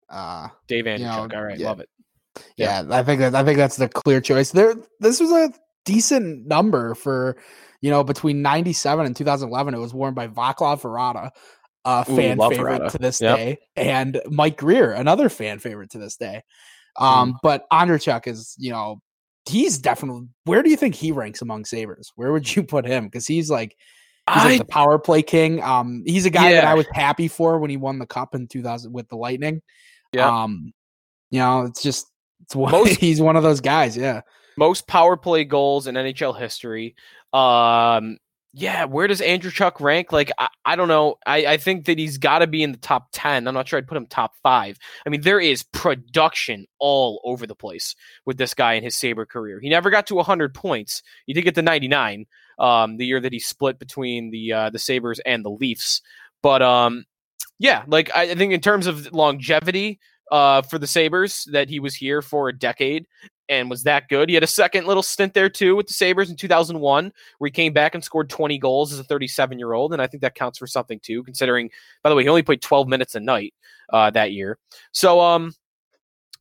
Uh, 0.08 0.48
Dave 0.68 0.86
you 0.86 0.98
know, 0.98 1.04
Andreychuk. 1.10 1.34
All 1.34 1.42
right, 1.42 1.58
yeah. 1.58 1.66
love 1.66 1.80
it. 1.80 1.88
Yeah, 2.56 2.84
I 2.90 3.02
think 3.04 3.20
that 3.20 3.34
I 3.34 3.44
think 3.44 3.58
that's 3.58 3.76
the 3.76 3.88
clear 3.88 4.20
choice. 4.20 4.50
There, 4.50 4.74
this 5.00 5.20
was 5.20 5.30
a 5.30 5.52
decent 5.84 6.46
number 6.46 6.94
for 6.94 7.36
you 7.80 7.90
know 7.90 8.04
between 8.04 8.42
'97 8.42 9.06
and 9.06 9.16
2011. 9.16 9.74
It 9.74 9.78
was 9.78 9.94
worn 9.94 10.14
by 10.14 10.28
Vaclav 10.28 10.80
Varada, 10.82 11.30
a 11.84 12.04
fan 12.04 12.38
love 12.38 12.52
favorite 12.52 12.82
Varada. 12.82 12.90
to 12.92 12.98
this 12.98 13.20
Yep. 13.20 13.36
day, 13.36 13.58
and 13.76 14.20
Mike 14.30 14.56
Grier, 14.56 14.92
another 14.92 15.28
fan 15.28 15.58
favorite 15.58 15.90
to 15.90 15.98
this 15.98 16.16
day. 16.16 16.42
Um, 16.98 17.36
but 17.42 17.66
Andreychuk 17.72 18.26
is 18.26 18.54
you 18.58 18.70
know 18.70 19.00
he's 19.48 19.78
definitely. 19.78 20.28
Where 20.44 20.62
do 20.62 20.70
you 20.70 20.76
think 20.76 20.94
he 20.94 21.12
ranks 21.12 21.42
among 21.42 21.64
Sabres? 21.64 22.12
Where 22.16 22.32
would 22.32 22.54
you 22.54 22.62
put 22.62 22.86
him? 22.86 23.04
Because 23.04 23.26
he's 23.26 23.50
like. 23.50 23.76
He's 24.32 24.42
I 24.42 24.48
like 24.48 24.58
the 24.60 24.64
power 24.64 24.98
play 24.98 25.20
king. 25.20 25.62
Um, 25.62 26.02
he's 26.06 26.24
a 26.24 26.30
guy 26.30 26.52
that 26.52 26.64
I 26.64 26.72
was 26.72 26.86
happy 26.94 27.28
for 27.28 27.58
when 27.58 27.68
he 27.68 27.76
won 27.76 27.98
the 27.98 28.06
cup 28.06 28.34
in 28.34 28.46
2000 28.48 28.90
with 28.90 29.06
the 29.10 29.16
Lightning. 29.16 29.60
Yeah. 30.14 30.44
Um, 30.44 30.72
you 31.30 31.40
know, 31.40 31.66
it's 31.66 31.82
just 31.82 32.06
it's 32.42 32.56
one, 32.56 32.72
Most- 32.72 32.98
he's 32.98 33.20
one 33.20 33.36
of 33.36 33.42
those 33.42 33.60
guys. 33.60 33.98
Yeah. 33.98 34.22
Most 34.56 34.86
power 34.86 35.16
play 35.16 35.44
goals 35.44 35.86
in 35.86 35.94
NHL 35.94 36.38
history. 36.38 36.94
Um, 37.32 38.18
yeah, 38.56 38.84
where 38.84 39.08
does 39.08 39.20
Andreychuk 39.20 39.80
rank? 39.80 40.12
Like, 40.12 40.30
I, 40.38 40.48
I 40.64 40.76
don't 40.76 40.86
know. 40.86 41.16
I, 41.26 41.46
I 41.46 41.56
think 41.56 41.86
that 41.86 41.98
he's 41.98 42.18
got 42.18 42.38
to 42.38 42.46
be 42.46 42.62
in 42.62 42.70
the 42.70 42.78
top 42.78 43.08
10. 43.12 43.48
I'm 43.48 43.54
not 43.54 43.66
sure 43.66 43.78
I'd 43.78 43.88
put 43.88 43.96
him 43.96 44.06
top 44.06 44.36
five. 44.44 44.78
I 45.04 45.10
mean, 45.10 45.22
there 45.22 45.40
is 45.40 45.64
production 45.64 46.66
all 46.78 47.20
over 47.24 47.48
the 47.48 47.56
place 47.56 47.96
with 48.24 48.38
this 48.38 48.54
guy 48.54 48.74
in 48.74 48.84
his 48.84 48.96
Sabre 48.96 49.26
career. 49.26 49.58
He 49.60 49.68
never 49.68 49.90
got 49.90 50.06
to 50.06 50.14
100 50.14 50.54
points. 50.54 51.02
He 51.26 51.32
did 51.32 51.42
get 51.42 51.56
to 51.56 51.62
99 51.62 52.26
um, 52.60 52.96
the 52.96 53.06
year 53.06 53.18
that 53.18 53.32
he 53.32 53.40
split 53.40 53.80
between 53.80 54.30
the 54.30 54.52
uh, 54.52 54.70
the 54.70 54.78
Sabres 54.78 55.20
and 55.26 55.44
the 55.44 55.50
Leafs. 55.50 56.00
But 56.40 56.62
um, 56.62 57.06
yeah, 57.58 57.82
like, 57.88 58.14
I, 58.14 58.30
I 58.30 58.34
think 58.36 58.52
in 58.52 58.60
terms 58.60 58.86
of 58.86 59.12
longevity 59.12 59.98
uh, 60.30 60.62
for 60.62 60.78
the 60.78 60.86
Sabres, 60.86 61.48
that 61.50 61.68
he 61.68 61.80
was 61.80 61.96
here 61.96 62.22
for 62.22 62.48
a 62.48 62.56
decade 62.56 63.06
and 63.48 63.68
was 63.68 63.82
that 63.84 64.08
good. 64.08 64.28
He 64.28 64.34
had 64.34 64.42
a 64.42 64.48
second 64.48 64.86
little 64.86 65.02
stint 65.02 65.34
there 65.34 65.48
too 65.48 65.76
with 65.76 65.86
the 65.86 65.92
Sabres 65.92 66.30
in 66.30 66.36
2001, 66.36 67.12
where 67.38 67.46
he 67.46 67.52
came 67.52 67.72
back 67.72 67.94
and 67.94 68.02
scored 68.02 68.30
20 68.30 68.58
goals 68.58 68.92
as 68.92 68.98
a 68.98 69.04
37 69.04 69.58
year 69.58 69.72
old. 69.72 69.92
And 69.92 70.00
I 70.00 70.06
think 70.06 70.22
that 70.22 70.34
counts 70.34 70.58
for 70.58 70.66
something 70.66 71.00
too, 71.00 71.22
considering, 71.22 71.70
by 72.02 72.10
the 72.10 72.16
way, 72.16 72.22
he 72.22 72.28
only 72.28 72.42
played 72.42 72.62
12 72.62 72.88
minutes 72.88 73.14
a 73.14 73.20
night 73.20 73.54
uh, 73.92 74.10
that 74.10 74.32
year. 74.32 74.58
So, 74.92 75.20
um, 75.20 75.52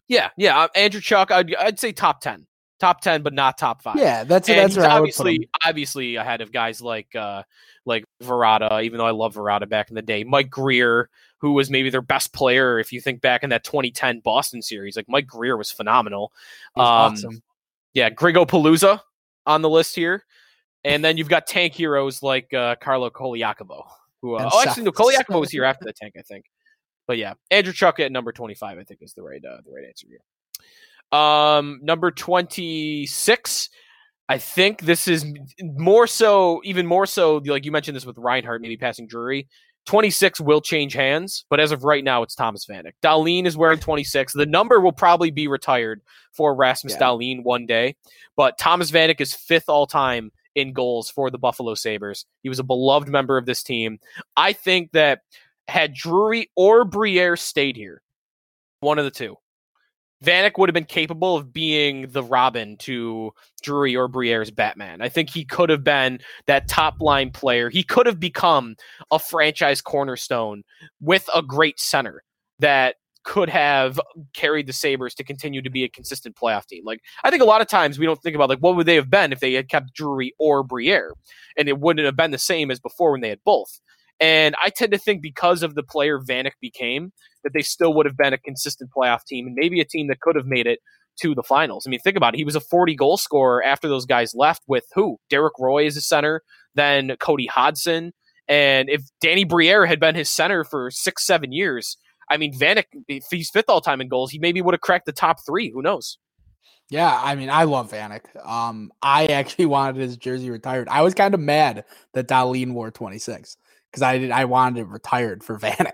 yeah, 0.07 0.29
yeah, 0.37 0.59
uh, 0.59 0.67
Andreychuk, 0.75 1.31
I'd, 1.31 1.55
I'd 1.55 1.79
say 1.79 1.91
top 1.91 2.21
10, 2.21 2.45
top 2.79 3.01
10, 3.01 3.21
but 3.21 3.33
not 3.33 3.57
top 3.57 3.81
five. 3.81 3.97
Yeah. 3.97 4.23
That's 4.23 4.49
And 4.49 4.57
that's 4.57 4.75
he's 4.75 4.77
where 4.77 4.89
I 4.89 4.99
would 4.99 5.13
put 5.15 5.27
him. 5.27 5.33
obviously, 5.33 5.49
obviously 5.65 6.15
ahead 6.15 6.41
of 6.41 6.51
guys 6.51 6.81
like, 6.81 7.15
uh, 7.15 7.43
like 7.85 8.05
Varada 8.21 8.83
even 8.83 8.97
though 8.97 9.05
I 9.05 9.11
love 9.11 9.35
Varada 9.35 9.67
back 9.67 9.89
in 9.89 9.95
the 9.95 10.01
day, 10.01 10.23
Mike 10.23 10.49
Grier, 10.49 11.09
who 11.37 11.53
was 11.53 11.69
maybe 11.69 11.89
their 11.89 12.01
best 12.01 12.33
player. 12.33 12.79
If 12.79 12.93
you 12.93 13.01
think 13.01 13.21
back 13.21 13.43
in 13.43 13.49
that 13.49 13.63
2010 13.63 14.19
Boston 14.19 14.61
series, 14.61 14.95
like 14.95 15.09
Mike 15.09 15.27
Grier 15.27 15.57
was 15.57 15.71
phenomenal. 15.71 16.31
Um, 16.75 16.83
awesome. 16.83 17.43
Yeah, 17.93 18.09
Grigo 18.09 18.47
Palooza 18.47 19.01
on 19.45 19.61
the 19.61 19.69
list 19.69 19.95
here. 19.95 20.25
And 20.85 21.03
then 21.03 21.17
you've 21.17 21.29
got 21.29 21.47
tank 21.47 21.73
heroes 21.73 22.21
like 22.21 22.53
uh, 22.53 22.75
Carlo 22.75 23.09
Colaiacovo. 23.09 23.83
Who, 24.21 24.35
uh, 24.35 24.49
oh, 24.51 24.61
actually, 24.61 24.83
no, 24.83 24.91
Colaiacovo 24.93 25.39
was 25.39 25.51
here 25.51 25.63
after 25.63 25.85
the 25.85 25.93
tank, 25.93 26.15
I 26.17 26.21
think. 26.21 26.45
But 27.07 27.17
yeah, 27.17 27.33
Andreychuk 27.51 27.99
at 27.99 28.11
number 28.11 28.31
25, 28.31 28.77
I 28.77 28.83
think 28.83 29.01
is 29.01 29.13
the 29.13 29.23
right 29.23 29.43
uh, 29.43 29.57
the 29.65 29.71
right 29.71 29.85
answer 29.85 30.07
here. 30.09 30.21
Um, 31.13 31.79
number 31.83 32.11
26, 32.11 33.69
I 34.29 34.37
think 34.37 34.81
this 34.81 35.07
is 35.07 35.25
more 35.61 36.07
so, 36.07 36.61
even 36.63 36.87
more 36.87 37.05
so, 37.05 37.37
like 37.45 37.65
you 37.65 37.71
mentioned 37.71 37.95
this 37.95 38.05
with 38.05 38.17
Reinhart, 38.17 38.61
maybe 38.61 38.77
passing 38.77 39.07
Drury. 39.07 39.47
26 39.85 40.39
will 40.39 40.61
change 40.61 40.93
hands, 40.93 41.45
but 41.49 41.59
as 41.59 41.71
of 41.71 41.83
right 41.83 42.03
now, 42.03 42.23
it's 42.23 42.35
Thomas 42.35 42.65
Vanek. 42.65 42.93
Dahlin 43.03 43.45
is 43.45 43.57
wearing 43.57 43.79
26. 43.79 44.33
The 44.33 44.45
number 44.45 44.79
will 44.79 44.93
probably 44.93 45.29
be 45.29 45.47
retired 45.47 46.01
for 46.31 46.55
Rasmus 46.55 46.93
Yeah. 46.93 46.99
Dahlin 46.99 47.43
one 47.43 47.65
day, 47.65 47.95
but 48.37 48.57
Thomas 48.57 48.91
Vanek 48.91 49.19
is 49.19 49.33
fifth 49.33 49.67
all 49.67 49.85
time 49.85 50.31
in 50.55 50.71
goals 50.71 51.09
for 51.09 51.29
the 51.29 51.37
Buffalo 51.37 51.73
Sabres. 51.75 52.25
He 52.43 52.49
was 52.49 52.59
a 52.59 52.63
beloved 52.63 53.09
member 53.09 53.37
of 53.37 53.45
this 53.45 53.61
team. 53.61 53.99
I 54.37 54.53
think 54.53 54.93
that 54.93 55.21
had 55.67 55.93
Drury 55.93 56.49
or 56.55 56.85
Briere 56.85 57.35
stayed 57.35 57.75
here, 57.75 58.01
one 58.79 58.99
of 58.99 59.05
the 59.05 59.11
two, 59.11 59.35
Vanek 60.23 60.57
would 60.57 60.69
have 60.69 60.73
been 60.73 60.85
capable 60.85 61.35
of 61.35 61.51
being 61.51 62.09
the 62.11 62.23
Robin 62.23 62.77
to 62.77 63.31
Drury 63.61 63.95
or 63.95 64.07
Briere's 64.07 64.51
Batman. 64.51 65.01
I 65.01 65.09
think 65.09 65.29
he 65.29 65.43
could 65.43 65.69
have 65.69 65.83
been 65.83 66.19
that 66.47 66.67
top 66.67 67.01
line 67.01 67.31
player. 67.31 67.69
He 67.69 67.83
could 67.83 68.05
have 68.05 68.19
become 68.19 68.75
a 69.11 69.19
franchise 69.19 69.81
cornerstone 69.81 70.63
with 71.01 71.29
a 71.35 71.41
great 71.41 71.79
center 71.79 72.23
that 72.59 72.95
could 73.23 73.49
have 73.49 73.99
carried 74.33 74.67
the 74.67 74.73
Sabres 74.73 75.15
to 75.15 75.23
continue 75.23 75.61
to 75.61 75.69
be 75.69 75.83
a 75.83 75.89
consistent 75.89 76.35
playoff 76.35 76.65
team. 76.65 76.83
Like 76.85 77.01
I 77.23 77.29
think 77.29 77.41
a 77.41 77.45
lot 77.45 77.61
of 77.61 77.67
times 77.67 77.97
we 77.97 78.05
don't 78.05 78.21
think 78.21 78.35
about 78.35 78.49
like 78.49 78.59
what 78.59 78.75
would 78.75 78.85
they 78.85 78.95
have 78.95 79.09
been 79.09 79.31
if 79.31 79.39
they 79.39 79.53
had 79.53 79.69
kept 79.69 79.93
Drury 79.93 80.33
or 80.39 80.63
Briere, 80.63 81.13
and 81.57 81.67
it 81.67 81.79
wouldn't 81.79 82.05
have 82.05 82.15
been 82.15 82.31
the 82.31 82.37
same 82.37 82.71
as 82.71 82.79
before 82.79 83.11
when 83.11 83.21
they 83.21 83.29
had 83.29 83.43
both. 83.45 83.79
And 84.23 84.55
I 84.63 84.69
tend 84.69 84.93
to 84.93 84.97
think 84.97 85.21
because 85.21 85.63
of 85.63 85.75
the 85.75 85.83
player 85.83 86.17
Vanek 86.17 86.53
became, 86.61 87.11
that 87.43 87.51
they 87.53 87.61
still 87.61 87.93
would 87.93 88.05
have 88.05 88.15
been 88.15 88.31
a 88.31 88.37
consistent 88.37 88.89
playoff 88.95 89.25
team 89.25 89.47
and 89.47 89.53
maybe 89.53 89.81
a 89.81 89.85
team 89.85 90.07
that 90.07 90.21
could 90.21 90.37
have 90.37 90.45
made 90.45 90.65
it 90.65 90.79
to 91.19 91.35
the 91.35 91.43
finals. 91.43 91.85
I 91.85 91.89
mean, 91.89 91.99
think 91.99 92.15
about 92.15 92.33
it. 92.33 92.37
He 92.37 92.45
was 92.45 92.55
a 92.55 92.61
40 92.61 92.95
goal 92.95 93.17
scorer 93.17 93.61
after 93.61 93.89
those 93.89 94.05
guys 94.05 94.33
left 94.33 94.61
with 94.65 94.85
who? 94.95 95.17
Derek 95.29 95.55
Roy 95.59 95.85
as 95.85 95.97
a 95.97 96.01
center, 96.01 96.41
then 96.73 97.17
Cody 97.19 97.47
Hodgson. 97.47 98.13
And 98.47 98.87
if 98.89 99.01
Danny 99.19 99.43
Briere 99.43 99.85
had 99.85 99.99
been 99.99 100.15
his 100.15 100.29
center 100.29 100.63
for 100.63 100.89
six, 100.89 101.25
seven 101.25 101.51
years, 101.51 101.97
I 102.31 102.37
mean, 102.37 102.57
Vanek, 102.57 102.85
if 103.09 103.25
he's 103.29 103.49
fifth 103.49 103.67
all 103.67 103.81
time 103.81 103.99
in 103.99 104.07
goals, 104.07 104.31
he 104.31 104.39
maybe 104.39 104.61
would 104.61 104.73
have 104.73 104.79
cracked 104.79 105.05
the 105.05 105.11
top 105.11 105.39
three. 105.45 105.69
Who 105.69 105.81
knows? 105.81 106.17
Yeah, 106.89 107.19
I 107.21 107.35
mean, 107.35 107.49
I 107.49 107.65
love 107.65 107.91
Vanek. 107.91 108.23
Um, 108.45 108.89
I 109.01 109.25
actually 109.25 109.65
wanted 109.65 109.97
his 109.97 110.15
jersey 110.15 110.49
retired. 110.49 110.87
I 110.87 111.01
was 111.01 111.13
kind 111.13 111.33
of 111.33 111.41
mad 111.41 111.83
that 112.13 112.29
Dahlin 112.29 112.71
wore 112.71 112.89
26 112.89 113.57
because 113.93 114.01
I 114.01 114.17
did 114.17 114.31
I 114.31 114.45
wanted 114.45 114.81
it 114.81 114.87
retired 114.87 115.43
for 115.43 115.59
Vanek. 115.59 115.93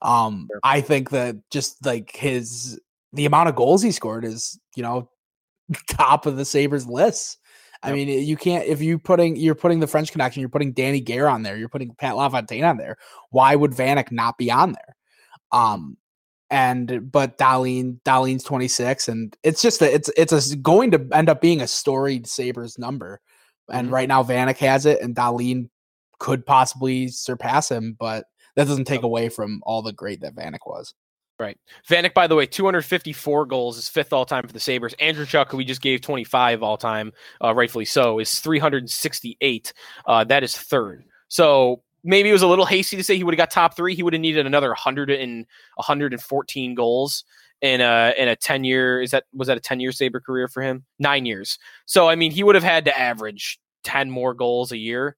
Um, 0.00 0.48
sure. 0.50 0.60
I 0.62 0.80
think 0.80 1.10
that 1.10 1.36
just 1.50 1.84
like 1.84 2.14
his 2.14 2.80
the 3.12 3.26
amount 3.26 3.48
of 3.48 3.56
goals 3.56 3.82
he 3.82 3.92
scored 3.92 4.24
is, 4.24 4.58
you 4.76 4.82
know, 4.82 5.10
top 5.88 6.26
of 6.26 6.36
the 6.36 6.44
Sabres 6.44 6.86
list. 6.86 7.38
I 7.82 7.92
mean, 7.92 8.08
you 8.08 8.36
can't 8.38 8.66
if 8.66 8.80
you 8.80 8.98
putting 8.98 9.36
you're 9.36 9.54
putting 9.54 9.80
the 9.80 9.86
French 9.86 10.10
connection, 10.10 10.40
you're 10.40 10.48
putting 10.48 10.72
Danny 10.72 11.00
Gare 11.00 11.28
on 11.28 11.42
there, 11.42 11.58
you're 11.58 11.68
putting 11.68 11.94
Pat 11.94 12.16
LaFontaine 12.16 12.64
on 12.64 12.78
there. 12.78 12.96
Why 13.30 13.54
would 13.54 13.72
Vanek 13.72 14.10
not 14.10 14.38
be 14.38 14.50
on 14.50 14.72
there? 14.72 14.96
Um, 15.52 15.98
and 16.48 17.12
but 17.12 17.36
Dahlin 17.36 18.00
Dahlin's 18.02 18.44
26 18.44 19.08
and 19.08 19.36
it's 19.42 19.60
just 19.60 19.82
a, 19.82 19.92
it's 19.92 20.10
it's 20.16 20.52
a, 20.52 20.56
going 20.56 20.92
to 20.92 21.06
end 21.12 21.28
up 21.28 21.42
being 21.42 21.60
a 21.60 21.66
storied 21.66 22.26
Sabres 22.26 22.78
number. 22.78 23.20
And 23.70 23.86
mm-hmm. 23.86 23.94
right 23.94 24.08
now 24.08 24.22
Vanek 24.22 24.58
has 24.58 24.86
it 24.86 25.02
and 25.02 25.14
Dahlin 25.14 25.68
could 26.18 26.44
possibly 26.46 27.08
surpass 27.08 27.70
him, 27.70 27.96
but 27.98 28.26
that 28.56 28.66
doesn't 28.66 28.86
take 28.86 29.02
away 29.02 29.28
from 29.28 29.60
all 29.64 29.82
the 29.82 29.92
great 29.92 30.20
that 30.20 30.34
Vanek 30.34 30.66
was. 30.66 30.94
Right. 31.38 31.58
Vanek, 31.88 32.14
by 32.14 32.28
the 32.28 32.36
way, 32.36 32.46
254 32.46 33.46
goals 33.46 33.76
is 33.76 33.88
fifth 33.88 34.12
all 34.12 34.24
time 34.24 34.46
for 34.46 34.52
the 34.52 34.60
Sabres. 34.60 34.94
Andreychuk, 35.00 35.50
who 35.50 35.56
we 35.56 35.64
just 35.64 35.82
gave 35.82 36.00
25 36.00 36.62
all 36.62 36.76
time, 36.76 37.12
uh, 37.42 37.52
rightfully 37.52 37.84
so, 37.84 38.20
is 38.20 38.38
368. 38.38 39.72
Uh, 40.06 40.24
that 40.24 40.44
is 40.44 40.56
third. 40.56 41.04
So 41.26 41.82
maybe 42.04 42.28
it 42.28 42.32
was 42.32 42.42
a 42.42 42.46
little 42.46 42.66
hasty 42.66 42.96
to 42.96 43.02
say 43.02 43.16
he 43.16 43.24
would 43.24 43.34
have 43.34 43.38
got 43.38 43.50
top 43.50 43.74
three. 43.74 43.96
He 43.96 44.04
would 44.04 44.12
have 44.12 44.20
needed 44.20 44.46
another 44.46 44.68
100 44.68 45.10
and 45.10 45.44
114 45.74 46.74
goals 46.76 47.24
in 47.60 47.80
a 47.80 48.14
in 48.16 48.28
a 48.28 48.36
10 48.36 48.62
year. 48.62 49.02
Is 49.02 49.10
that 49.10 49.24
was 49.32 49.48
that 49.48 49.56
a 49.56 49.60
10 49.60 49.80
year 49.80 49.90
Sabre 49.90 50.20
career 50.20 50.46
for 50.46 50.62
him? 50.62 50.84
Nine 51.00 51.26
years. 51.26 51.58
So 51.86 52.08
I 52.08 52.14
mean, 52.14 52.30
he 52.30 52.44
would 52.44 52.54
have 52.54 52.62
had 52.62 52.84
to 52.84 52.96
average 52.96 53.58
10 53.82 54.08
more 54.08 54.34
goals 54.34 54.70
a 54.70 54.76
year. 54.78 55.16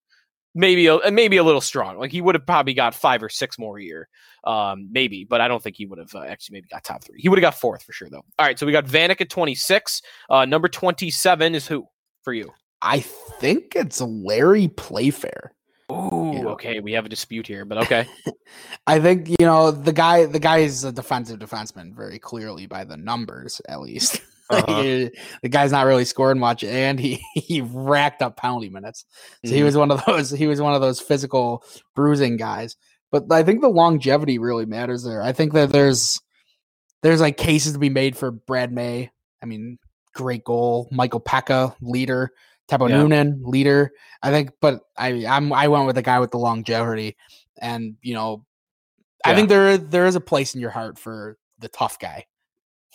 Maybe 0.59 0.87
a, 0.87 1.11
maybe 1.11 1.37
a 1.37 1.45
little 1.45 1.61
strong. 1.61 1.99
Like 1.99 2.11
he 2.11 2.23
would 2.23 2.35
have 2.35 2.47
probably 2.47 2.73
got 2.73 2.95
five 2.95 3.23
or 3.23 3.29
six 3.29 3.59
more 3.59 3.79
a 3.79 3.83
year, 3.83 4.09
um, 4.45 4.89
maybe. 4.91 5.25
But 5.25 5.43
I 5.43 5.49
don't 5.49 5.63
think 5.63 5.77
he 5.77 5.85
would 5.85 5.99
have 5.99 6.15
uh, 6.15 6.23
actually 6.23 6.55
maybe 6.55 6.69
got 6.69 6.83
top 6.83 7.05
three. 7.05 7.21
He 7.21 7.29
would 7.29 7.39
have 7.39 7.43
got 7.43 7.61
fourth 7.61 7.83
for 7.83 7.93
sure 7.93 8.09
though. 8.09 8.25
All 8.39 8.47
right, 8.47 8.59
so 8.59 8.65
we 8.65 8.73
got 8.73 8.87
Vanek 8.87 9.21
at 9.21 9.29
26. 9.29 10.01
Uh, 10.31 10.47
number 10.47 10.69
27 10.69 11.55
is 11.55 11.67
who 11.67 11.87
for 12.23 12.33
you? 12.33 12.51
I 12.81 13.01
think 13.01 13.75
it's 13.77 14.01
Larry 14.01 14.69
Playfair. 14.69 15.53
Ooh, 15.91 16.33
you 16.35 16.43
know? 16.43 16.49
okay. 16.51 16.81
We 16.81 16.93
have 16.93 17.07
a 17.07 17.09
dispute 17.09 17.47
here, 17.47 17.65
but 17.65 17.79
okay. 17.79 18.09
I 18.87 18.99
think 18.99 19.29
you 19.29 19.37
know 19.47 19.71
the 19.71 19.93
guy. 19.93 20.27
The 20.27 20.41
guy 20.41 20.59
is 20.59 20.85
a 20.85 20.93
defensive 20.93 21.39
defenseman, 21.39 21.95
very 21.95 22.19
clearly 22.19 22.67
by 22.67 22.85
the 22.85 22.97
numbers, 22.97 23.61
at 23.69 23.81
least. 23.81 24.21
Uh-huh. 24.51 25.09
the 25.43 25.49
guy's 25.49 25.73
not 25.73 25.87
really 25.87 26.05
scoring 26.05 26.39
much, 26.39 26.63
and 26.63 27.01
he 27.01 27.21
he 27.35 27.63
racked 27.63 28.23
up 28.23 28.37
penalty 28.37 28.69
minutes. 28.69 29.05
So 29.45 29.49
mm-hmm. 29.49 29.57
he 29.57 29.63
was 29.65 29.77
one 29.77 29.91
of 29.91 30.05
those. 30.05 30.31
He 30.31 30.47
was 30.47 30.61
one 30.61 30.73
of 30.73 30.81
those 30.81 31.01
physical 31.01 31.65
bruising 31.97 32.37
guys. 32.37 32.77
But 33.11 33.25
I 33.33 33.43
think 33.43 33.61
the 33.61 33.69
longevity 33.69 34.39
really 34.39 34.67
matters 34.67 35.03
there. 35.03 35.21
I 35.21 35.33
think 35.33 35.53
that 35.55 35.71
there's 35.71 36.21
there's 37.03 37.21
like 37.21 37.37
cases 37.37 37.73
to 37.73 37.79
be 37.79 37.89
made 37.89 38.17
for 38.17 38.31
Brad 38.31 38.73
May. 38.73 39.11
I 39.43 39.47
mean, 39.47 39.79
great 40.15 40.45
goal. 40.45 40.89
Michael 40.93 41.21
Peca, 41.21 41.75
leader. 41.81 42.31
Teppo 42.69 42.89
yeah. 42.89 42.97
Numminen, 42.97 43.41
leader. 43.43 43.93
I 44.23 44.31
think, 44.31 44.51
but 44.61 44.81
I 44.97 45.27
I'm 45.27 45.53
I 45.53 45.69
went 45.69 45.87
with 45.87 45.97
the 45.97 46.03
guy 46.03 46.19
with 46.19 46.33
the 46.33 46.39
longevity, 46.39 47.17
and 47.61 47.97
you 48.03 48.15
know, 48.15 48.45
yeah. 49.25 49.33
I 49.33 49.35
think 49.35 49.49
there 49.49 49.79
there 49.79 50.07
is 50.07 50.17
a 50.17 50.21
place 50.21 50.55
in 50.55 50.61
your 50.61 50.71
heart 50.71 50.99
for 50.99 51.37
the 51.59 51.69
tough 51.69 51.99
guy. 51.99 52.27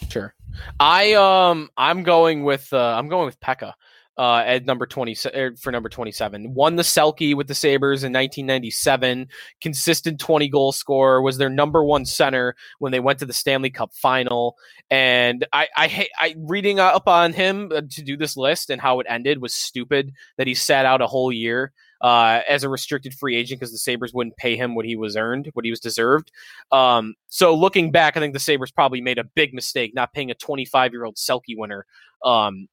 Sure, 0.10 0.34
I 0.80 1.14
um 1.14 1.70
I'm 1.78 2.04
going 2.04 2.44
with 2.44 2.72
uh, 2.74 2.96
I'm 2.98 3.08
going 3.08 3.26
with 3.26 3.40
Peca 3.40 3.74
uh, 4.22 4.44
at 4.46 4.66
number 4.66 4.86
20 4.86 5.18
er, 5.34 5.56
for 5.60 5.72
number 5.72 5.90
27. 5.90 6.54
Won 6.54 6.76
the 6.76 6.84
Selke 6.84 7.36
with 7.36 7.48
the 7.48 7.56
Sabres 7.56 8.04
in 8.04 8.14
1997. 8.14 9.28
Consistent 9.62 10.20
20 10.20 10.48
goal 10.48 10.72
scorer. 10.72 11.24
Was 11.24 11.40
their 11.40 11.50
number 11.50 11.84
one 11.84 12.06
center 12.06 12.56
when 12.78 12.92
they 12.92 13.00
went 13.00 13.18
to 13.18 13.26
the 13.26 13.34
Stanley 13.34 13.72
Cup 13.72 13.96
final. 13.96 14.58
And 14.92 15.48
I, 15.52 15.70
I, 15.76 16.08
I 16.20 16.36
reading 16.38 16.80
up 16.80 17.08
on 17.08 17.34
him 17.34 17.72
uh, 17.74 17.82
to 17.90 18.04
do 18.04 18.16
this 18.16 18.38
list 18.38 18.70
and 18.70 18.80
how 18.80 19.00
it 19.00 19.08
ended 19.10 19.42
was 19.42 19.56
stupid 19.56 20.14
that 20.38 20.46
he 20.46 20.54
sat 20.54 20.86
out 20.86 21.02
a 21.02 21.08
whole 21.08 21.32
year. 21.32 21.74
Uh, 22.00 22.42
as 22.50 22.64
a 22.64 22.70
restricted 22.70 23.14
free 23.14 23.36
agent 23.36 23.60
because 23.60 23.72
the 23.72 23.78
Sabres 23.78 24.12
wouldn't 24.12 24.36
pay 24.36 24.56
him 24.56 24.74
what 24.74 24.88
he 24.88 24.96
was 24.96 25.16
earned, 25.16 25.52
what 25.54 25.66
he 25.66 25.70
was 25.70 25.80
deserved. 25.80 26.32
Um, 26.72 27.14
so 27.28 27.54
looking 27.54 27.92
back, 27.92 28.18
I 28.18 28.20
think 28.20 28.34
the 28.34 28.40
Sabres 28.40 28.72
probably 28.72 29.02
made 29.02 29.20
a 29.20 29.24
big 29.24 29.54
mistake 29.54 29.94
not 29.94 30.12
paying 30.12 30.32
a 30.32 30.34
25 30.34 30.94
year 30.94 31.06
old 31.06 31.18
Selke 31.18 31.56
winner 31.56 31.86
um, 32.26 32.68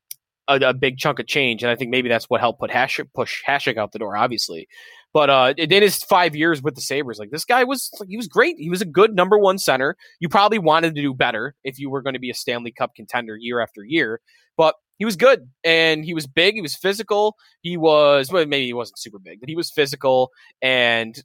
a, 0.49 0.57
a, 0.57 0.75
big 0.75 0.99
chunk 0.99 1.19
of 1.19 1.27
change, 1.27 1.63
and 1.63 1.71
I 1.71 1.77
think 1.77 1.91
maybe 1.91 2.09
that's 2.09 2.27
what 2.27 2.41
helped 2.41 2.61
put 2.61 2.71
Hash 2.71 3.01
push 3.15 3.43
Hasek 3.47 3.77
out 3.77 3.93
the 3.93 3.99
door, 3.99 4.17
obviously. 4.17 4.69
But 5.13 5.31
uh, 5.31 5.55
in 5.57 5.71
his 5.71 5.99
five 5.99 6.37
years 6.37 6.63
with 6.63 6.75
the 6.75 6.81
Sabres, 6.81 7.19
like 7.19 7.31
this 7.31 7.45
guy 7.45 7.65
was, 7.65 7.91
he 8.09 8.17
was 8.17 8.29
great. 8.29 8.57
He 8.59 8.69
was 8.69 8.83
a 8.83 8.87
good 8.87 9.15
number 9.15 9.39
one 9.39 9.59
center. 9.59 9.97
You 10.21 10.29
probably 10.29 10.59
wanted 10.59 10.95
to 10.95 11.03
do 11.03 11.15
better 11.15 11.55
if 11.65 11.79
you 11.79 11.89
were 11.89 12.03
going 12.03 12.15
to 12.15 12.21
be 12.21 12.31
a 12.31 12.35
Stanley 12.35 12.73
Cup 12.73 12.95
contender 12.95 13.37
year 13.37 13.61
after 13.61 13.83
year, 13.85 14.21
but 14.57 14.75
he 14.99 15.05
was 15.05 15.17
good 15.17 15.49
and 15.65 16.05
he 16.05 16.13
was 16.13 16.27
big. 16.27 16.55
He 16.55 16.61
was 16.61 16.77
physical. 16.77 17.37
He 17.63 17.77
was 17.77 18.31
well, 18.31 18.45
maybe 18.45 18.67
he 18.67 18.75
wasn't 18.75 18.99
super 18.99 19.19
big, 19.19 19.41
but 19.41 19.49
he 19.49 19.57
was 19.57 19.71
physical 19.71 20.31
and. 20.63 21.17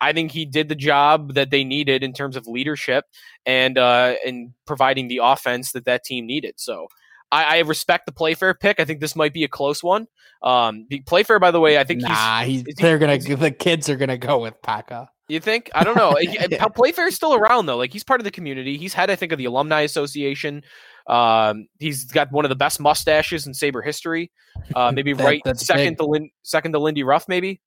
I 0.00 0.12
think 0.12 0.32
he 0.32 0.44
did 0.44 0.68
the 0.68 0.74
job 0.74 1.32
that 1.32 1.50
they 1.50 1.64
needed 1.64 2.02
in 2.02 2.12
terms 2.12 2.36
of 2.36 2.46
leadership 2.46 3.06
and 3.46 3.78
uh, 3.78 4.16
and 4.26 4.52
providing 4.66 5.08
the 5.08 5.20
offense 5.22 5.72
that 5.72 5.86
that 5.86 6.04
team 6.04 6.26
needed. 6.26 6.54
So 6.58 6.88
I, 7.34 7.56
I, 7.56 7.58
respect 7.60 8.06
the 8.06 8.12
Playfair 8.12 8.54
pick. 8.54 8.78
I 8.78 8.84
think 8.84 9.00
this 9.00 9.16
might 9.16 9.32
be 9.32 9.44
a 9.44 9.48
close 9.48 9.82
one. 9.82 10.06
Um, 10.42 10.86
the 10.88 11.00
Playfair, 11.00 11.40
by 11.40 11.50
the 11.50 11.60
way, 11.60 11.78
I 11.78 11.84
think 11.84 12.02
nah, 12.02 12.42
he's, 12.42 12.62
he's 12.62 12.76
they're 12.76 12.98
gonna 12.98 13.18
the 13.18 13.50
kids 13.50 13.88
are 13.88 13.96
gonna 13.96 14.18
go 14.18 14.38
with 14.38 14.54
Peca. 14.62 15.08
You 15.28 15.40
think? 15.40 15.70
I 15.74 15.84
don't 15.84 15.96
know. 15.96 16.16
yeah. 16.20 16.68
Playfair's 16.74 17.14
still 17.14 17.34
around 17.34 17.66
though. 17.66 17.78
Like 17.78 17.92
he's 17.92 18.04
part 18.04 18.20
of 18.20 18.24
the 18.24 18.30
community. 18.30 18.76
He's 18.76 18.92
head, 18.92 19.10
I 19.10 19.16
think, 19.16 19.32
of 19.32 19.38
the 19.38 19.46
alumni 19.46 19.80
association. 19.80 20.62
Um, 21.06 21.66
he's 21.78 22.04
got 22.04 22.30
one 22.30 22.44
of 22.44 22.50
the 22.50 22.56
best 22.56 22.78
mustaches 22.78 23.46
in 23.46 23.54
Sabre 23.54 23.82
history. 23.82 24.30
Uh, 24.74 24.92
maybe 24.94 25.12
that, 25.14 25.24
right 25.24 25.42
second 25.56 25.92
big. 25.92 25.98
to 25.98 26.04
Lin, 26.06 26.30
second 26.42 26.72
to 26.72 26.78
Lindy 26.78 27.02
Ruff, 27.02 27.26
maybe. 27.26 27.60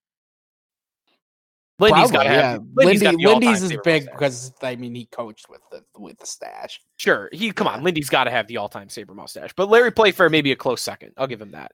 Lindy's 1.78 2.10
got 2.10 2.26
yeah. 2.26 2.58
Lindy's, 2.74 3.02
Lindy, 3.02 3.26
Lindy's 3.26 3.62
is 3.62 3.76
big 3.84 4.04
because 4.06 4.52
I 4.62 4.74
mean 4.76 4.94
he 4.94 5.06
coached 5.06 5.48
with 5.48 5.60
the 5.70 5.84
with 5.96 6.18
the 6.18 6.26
stash. 6.26 6.80
Sure, 6.96 7.28
he 7.32 7.52
come 7.52 7.68
on. 7.68 7.84
Lindy's 7.84 8.08
got 8.08 8.24
to 8.24 8.30
have 8.30 8.48
the 8.48 8.56
all 8.56 8.68
time 8.68 8.88
Sabre 8.88 9.14
mustache, 9.14 9.52
but 9.56 9.68
Larry 9.68 9.92
Playfair 9.92 10.28
may 10.28 10.42
be 10.42 10.52
a 10.52 10.56
close 10.56 10.82
second. 10.82 11.12
I'll 11.16 11.28
give 11.28 11.40
him 11.40 11.52
that. 11.52 11.72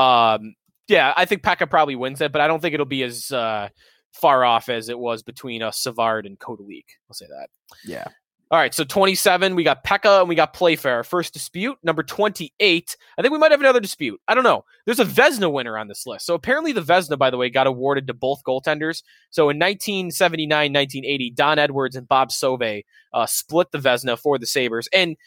Um, 0.00 0.54
yeah, 0.86 1.12
I 1.16 1.24
think 1.24 1.42
Peca 1.42 1.68
probably 1.68 1.96
wins 1.96 2.20
it, 2.20 2.32
but 2.32 2.40
I 2.40 2.46
don't 2.46 2.60
think 2.60 2.74
it'll 2.74 2.86
be 2.86 3.02
as 3.02 3.30
uh, 3.32 3.68
far 4.12 4.44
off 4.44 4.68
as 4.68 4.88
it 4.88 4.98
was 4.98 5.22
between 5.22 5.62
uh, 5.62 5.70
Savard 5.70 6.26
and 6.26 6.38
Kotalik. 6.38 6.84
I'll 7.08 7.14
say 7.14 7.26
that. 7.26 7.48
Yeah. 7.84 8.06
All 8.50 8.58
right, 8.58 8.72
so 8.72 8.82
27, 8.82 9.54
we 9.54 9.62
got 9.62 9.84
Peca 9.84 10.20
and 10.20 10.28
we 10.28 10.34
got 10.34 10.54
Playfair. 10.54 11.04
First 11.04 11.34
dispute, 11.34 11.76
number 11.82 12.02
28. 12.02 12.96
I 13.18 13.22
think 13.22 13.30
we 13.30 13.38
might 13.38 13.50
have 13.50 13.60
another 13.60 13.78
dispute. 13.78 14.18
I 14.26 14.34
don't 14.34 14.42
know. 14.42 14.64
There's 14.86 15.00
a 15.00 15.04
Vezina 15.04 15.52
winner 15.52 15.76
on 15.76 15.86
this 15.86 16.06
list. 16.06 16.24
So 16.24 16.32
apparently 16.32 16.72
the 16.72 16.80
Vezina, 16.80 17.18
by 17.18 17.28
the 17.28 17.36
way, 17.36 17.50
got 17.50 17.66
awarded 17.66 18.06
to 18.06 18.14
both 18.14 18.42
goaltenders. 18.44 19.02
So 19.28 19.50
in 19.50 19.58
1979, 19.58 20.48
1980, 20.48 21.30
Don 21.32 21.58
Edwards 21.58 21.94
and 21.94 22.08
Bob 22.08 22.32
Sauve 22.32 22.84
uh, 23.12 23.26
split 23.26 23.70
the 23.70 23.78
Vezina 23.78 24.18
for 24.18 24.38
the 24.38 24.46
Sabres. 24.46 24.88
And 24.94 25.18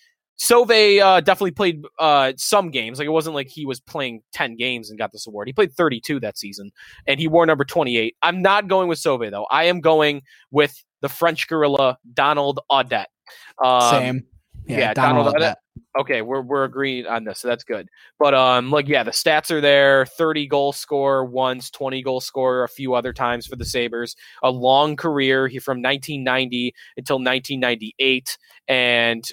Sauve 0.41 0.71
uh, 0.71 1.21
definitely 1.21 1.51
played 1.51 1.83
uh, 1.99 2.33
some 2.35 2.71
games. 2.71 2.97
Like 2.97 3.05
it 3.05 3.11
wasn't 3.11 3.35
like 3.35 3.47
he 3.47 3.63
was 3.63 3.79
playing 3.79 4.23
10 4.33 4.55
games 4.55 4.89
and 4.89 4.97
got 4.97 5.11
this 5.11 5.27
award. 5.27 5.47
He 5.47 5.53
played 5.53 5.71
32 5.71 6.19
that 6.21 6.35
season 6.35 6.71
and 7.05 7.19
he 7.19 7.27
wore 7.27 7.45
number 7.45 7.63
28. 7.63 8.15
I'm 8.23 8.41
not 8.41 8.67
going 8.67 8.89
with 8.89 8.97
Sauve 8.97 9.29
though. 9.29 9.45
I 9.51 9.65
am 9.65 9.81
going 9.81 10.23
with 10.49 10.83
the 11.01 11.09
French 11.09 11.47
gorilla 11.47 11.99
Donald 12.15 12.59
Audette. 12.71 13.05
Um, 13.63 13.91
Same. 13.91 14.23
Yeah, 14.65 14.79
yeah 14.79 14.93
Donald, 14.95 15.25
Donald 15.27 15.43
Audette. 15.43 15.55
Okay, 15.99 16.21
we're 16.21 16.41
we're 16.41 16.63
agreed 16.63 17.05
on 17.05 17.23
this, 17.23 17.39
so 17.39 17.47
that's 17.47 17.63
good. 17.63 17.87
But 18.19 18.33
um, 18.33 18.71
like 18.71 18.87
yeah, 18.87 19.03
the 19.03 19.11
stats 19.11 19.51
are 19.51 19.61
there: 19.61 20.05
thirty 20.05 20.47
goal 20.47 20.73
score 20.73 21.25
once, 21.25 21.69
twenty 21.69 22.01
goal 22.01 22.21
score 22.21 22.63
a 22.63 22.69
few 22.69 22.93
other 22.93 23.13
times 23.13 23.47
for 23.47 23.55
the 23.55 23.65
Sabres. 23.65 24.15
A 24.43 24.51
long 24.51 24.95
career. 24.95 25.47
He 25.47 25.59
from 25.59 25.81
1990 25.81 26.73
until 26.97 27.17
1998, 27.17 28.37
and 28.67 29.23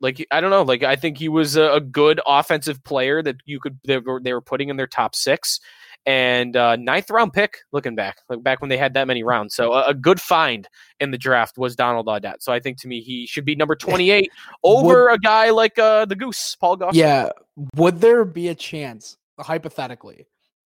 like 0.00 0.26
I 0.30 0.40
don't 0.40 0.50
know, 0.50 0.62
like 0.62 0.82
I 0.82 0.96
think 0.96 1.18
he 1.18 1.28
was 1.28 1.56
a, 1.56 1.72
a 1.72 1.80
good 1.80 2.20
offensive 2.26 2.82
player 2.84 3.22
that 3.22 3.36
you 3.44 3.60
could 3.60 3.78
they 3.84 3.98
were, 3.98 4.20
they 4.20 4.32
were 4.32 4.40
putting 4.40 4.68
in 4.68 4.76
their 4.76 4.86
top 4.86 5.14
six 5.14 5.60
and 6.04 6.56
uh, 6.56 6.76
ninth 6.76 7.10
round 7.10 7.32
pick. 7.32 7.58
Looking 7.72 7.94
back, 7.94 8.18
like 8.28 8.42
back 8.42 8.60
when 8.60 8.68
they 8.68 8.76
had 8.76 8.94
that 8.94 9.06
many 9.06 9.22
rounds, 9.22 9.54
so 9.54 9.72
a, 9.72 9.86
a 9.86 9.94
good 9.94 10.20
find 10.20 10.68
in 11.00 11.10
the 11.10 11.18
draft 11.18 11.58
was 11.58 11.76
Donald 11.76 12.06
Audette. 12.06 12.40
So 12.40 12.52
I 12.52 12.60
think 12.60 12.78
to 12.82 12.88
me 12.88 13.00
he 13.00 13.26
should 13.26 13.44
be 13.44 13.54
number 13.54 13.74
twenty 13.74 14.10
eight 14.10 14.30
over 14.64 15.06
would, 15.06 15.14
a 15.14 15.18
guy 15.18 15.50
like 15.50 15.78
uh, 15.78 16.04
the 16.04 16.16
Goose 16.16 16.56
Paul 16.60 16.76
Goss. 16.76 16.94
Yeah, 16.94 17.30
would 17.74 18.00
there 18.00 18.24
be 18.24 18.48
a 18.48 18.54
chance, 18.54 19.16
hypothetically, 19.40 20.26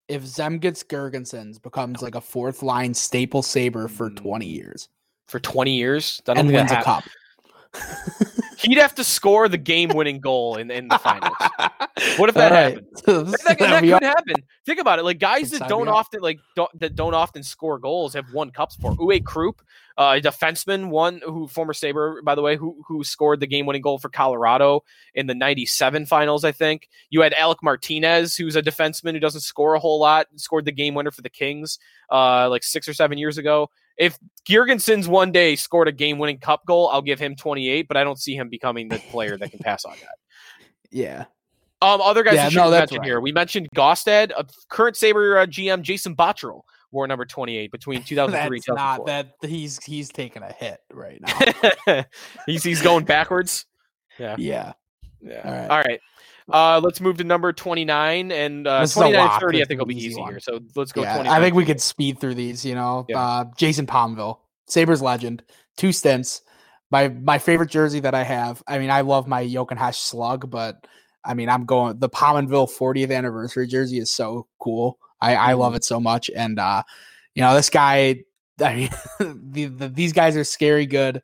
if 0.08 0.24
Zemgus 0.24 0.86
Girgensons 0.86 1.62
becomes 1.62 2.02
like 2.02 2.16
a 2.16 2.22
fourth 2.22 2.62
line 2.62 2.94
staple 2.94 3.42
saber 3.42 3.88
for 3.88 4.10
twenty 4.12 4.48
years? 4.48 4.90
For 5.28 5.40
twenty 5.40 5.76
years, 5.76 6.22
and 6.28 6.48
wins 6.52 6.72
a 6.72 6.84
cup. 6.84 7.04
He'd 8.58 8.78
have 8.78 8.96
to 8.96 9.04
score 9.04 9.48
the 9.50 9.58
game-winning 9.58 10.20
goal 10.20 10.58
in, 10.58 10.72
in 10.72 10.88
the 10.88 10.98
finals. 10.98 11.36
What 12.18 12.30
if 12.30 12.36
that 12.36 12.52
right. 12.52 12.74
happened? 12.74 12.88
That, 13.06 13.44
that 13.46 13.60
That'd 13.60 13.90
could 13.90 14.04
happen. 14.04 14.36
Think 14.66 14.80
about 14.80 15.00
it. 15.00 15.04
Like 15.04 15.20
guys 15.20 15.52
that 15.52 15.70
don't 15.70 15.88
often 15.88 16.22
like 16.22 16.40
don't, 16.56 16.80
that 16.80 16.96
don't 16.96 17.14
often 17.14 17.44
score 17.44 17.80
goals 17.80 18.14
have 18.14 18.34
won 18.34 18.52
cups 18.52 18.76
for. 18.76 18.96
Uwe 18.96 19.24
Krupp, 19.24 19.62
uh, 19.98 20.16
a 20.18 20.22
defenseman, 20.22 20.90
one 20.90 21.22
who 21.24 21.48
former 21.48 21.74
Saber 21.74 22.22
by 22.22 22.36
the 22.36 22.42
way, 22.42 22.56
who 22.56 22.84
who 22.88 23.04
scored 23.04 23.40
the 23.40 23.48
game-winning 23.48 23.82
goal 23.82 24.00
for 24.00 24.10
Colorado 24.10 24.84
in 25.14 25.28
the 25.28 25.36
'97 25.36 26.06
finals. 26.06 26.44
I 26.44 26.52
think 26.52 26.90
you 27.10 27.22
had 27.22 27.34
Alec 27.34 27.60
Martinez, 27.64 28.36
who's 28.36 28.56
a 28.56 28.62
defenseman 28.62 29.14
who 29.14 29.20
doesn't 29.20 29.42
score 29.42 29.76
a 29.76 29.80
whole 29.80 30.00
lot, 30.00 30.28
scored 30.36 30.66
the 30.66 30.72
game 30.72 30.96
winner 30.96 31.12
for 31.12 31.22
the 31.22 31.30
Kings, 31.30 31.80
uh, 32.12 32.50
like 32.50 32.64
six 32.64 32.88
or 32.88 32.94
seven 32.94 33.18
years 33.18 33.38
ago. 33.38 33.70
If 33.98 34.18
Girgensons 34.48 35.08
one 35.08 35.32
day 35.32 35.56
scored 35.56 35.88
a 35.88 35.92
game-winning 35.92 36.40
cup 36.40 36.66
goal, 36.66 36.90
I'll 36.90 37.02
give 37.02 37.20
him 37.20 37.36
28, 37.36 37.88
but 37.88 37.98
I 37.98 38.04
don't 38.04 38.20
see 38.20 38.36
him 38.36 38.50
becoming 38.50 38.90
the 38.90 39.00
player 39.10 39.38
that 39.38 39.52
can 39.52 39.60
pass 39.60 39.86
on 39.86 39.94
that. 40.02 40.10
Yeah. 40.92 41.26
Um, 41.82 42.00
other 42.00 42.24
guys 42.24 42.36
Yeah, 42.36 42.50
no, 42.54 42.70
that's 42.70 42.92
mention 42.92 43.00
right. 43.00 43.06
here. 43.06 43.20
We 43.20 43.34
mentioned 43.34 43.68
Gaustad, 43.76 44.32
a 44.38 44.46
current 44.70 44.96
Sabre 44.96 45.40
uh, 45.40 45.46
GM 45.46 45.82
Jason 45.82 46.16
Botterill 46.16 46.62
wore 46.92 47.06
number 47.06 47.26
28 47.26 47.70
between 47.70 48.02
2003 48.02 48.58
That's 48.60 48.68
and 48.70 48.76
not 48.78 48.98
2004. 49.06 49.06
that 49.42 49.50
he's 49.50 49.84
he's 49.84 50.08
taking 50.10 50.42
a 50.42 50.54
hit 50.54 50.80
right 50.94 51.20
now. 51.22 52.06
he's 52.46 52.64
he's 52.64 52.82
going 52.82 53.04
backwards. 53.04 53.66
Yeah. 54.18 54.36
yeah. 54.40 54.74
Yeah. 55.22 55.42
All 55.44 55.52
right. 55.52 55.70
All 55.70 55.78
right. 55.82 56.00
Uh, 56.52 56.80
let's 56.84 57.02
move 57.02 57.18
to 57.18 57.24
number 57.24 57.52
29 57.52 58.32
and 58.32 58.68
uh, 58.68 58.82
This 58.82 58.92
is 58.92 58.98
a 58.98 59.00
29 59.02 59.30
and 59.32 59.42
30 59.42 59.62
I 59.62 59.66
think 59.66 59.80
will 59.80 59.88
be 59.88 59.98
easy 59.98 60.20
one. 60.22 60.40
So 60.40 60.60
let's 60.76 60.92
go 60.92 61.02
Yeah, 61.02 61.24
I 61.26 61.40
think 61.40 61.56
we 61.56 61.66
could 61.66 61.82
speed 61.82 62.20
through 62.20 62.36
these, 62.36 62.64
you 62.64 62.76
know. 62.76 63.06
Yeah. 63.10 63.20
Uh, 63.20 63.46
Jason 63.58 63.88
Pominville, 63.88 64.40
Sabres 64.68 65.02
legend, 65.02 65.44
two 65.78 65.92
stints. 65.92 66.42
My 66.92 67.08
my 67.10 67.40
favorite 67.40 67.72
jersey 67.72 68.00
that 68.02 68.14
I 68.14 68.24
have. 68.24 68.62
I 68.68 68.78
mean, 68.78 68.92
I 68.92 69.02
love 69.02 69.28
my 69.28 69.44
Jochenhag 69.44 69.96
slug, 69.96 70.50
but 70.52 70.86
I 71.24 71.34
mean, 71.34 71.50
I'm 71.50 71.66
going 71.66 71.98
the 71.98 72.10
Pominville 72.10 72.70
40th 72.70 73.12
anniversary 73.12 73.66
jersey 73.66 73.98
is 73.98 74.12
so 74.14 74.46
cool. 74.60 75.00
I, 75.20 75.36
I 75.36 75.54
love 75.54 75.72
Mm-hmm. 75.72 75.78
it 75.78 75.84
so 75.84 76.00
much. 76.00 76.30
And 76.30 76.60
uh, 76.60 76.84
you 77.34 77.42
know, 77.42 77.56
this 77.56 77.72
guy, 77.72 78.24
I 78.62 78.76
mean, 78.76 78.90
the, 79.20 79.66
the, 79.66 79.90
these 79.90 80.14
guys 80.14 80.38
are 80.38 80.44
scary 80.44 80.86
good. 80.86 81.24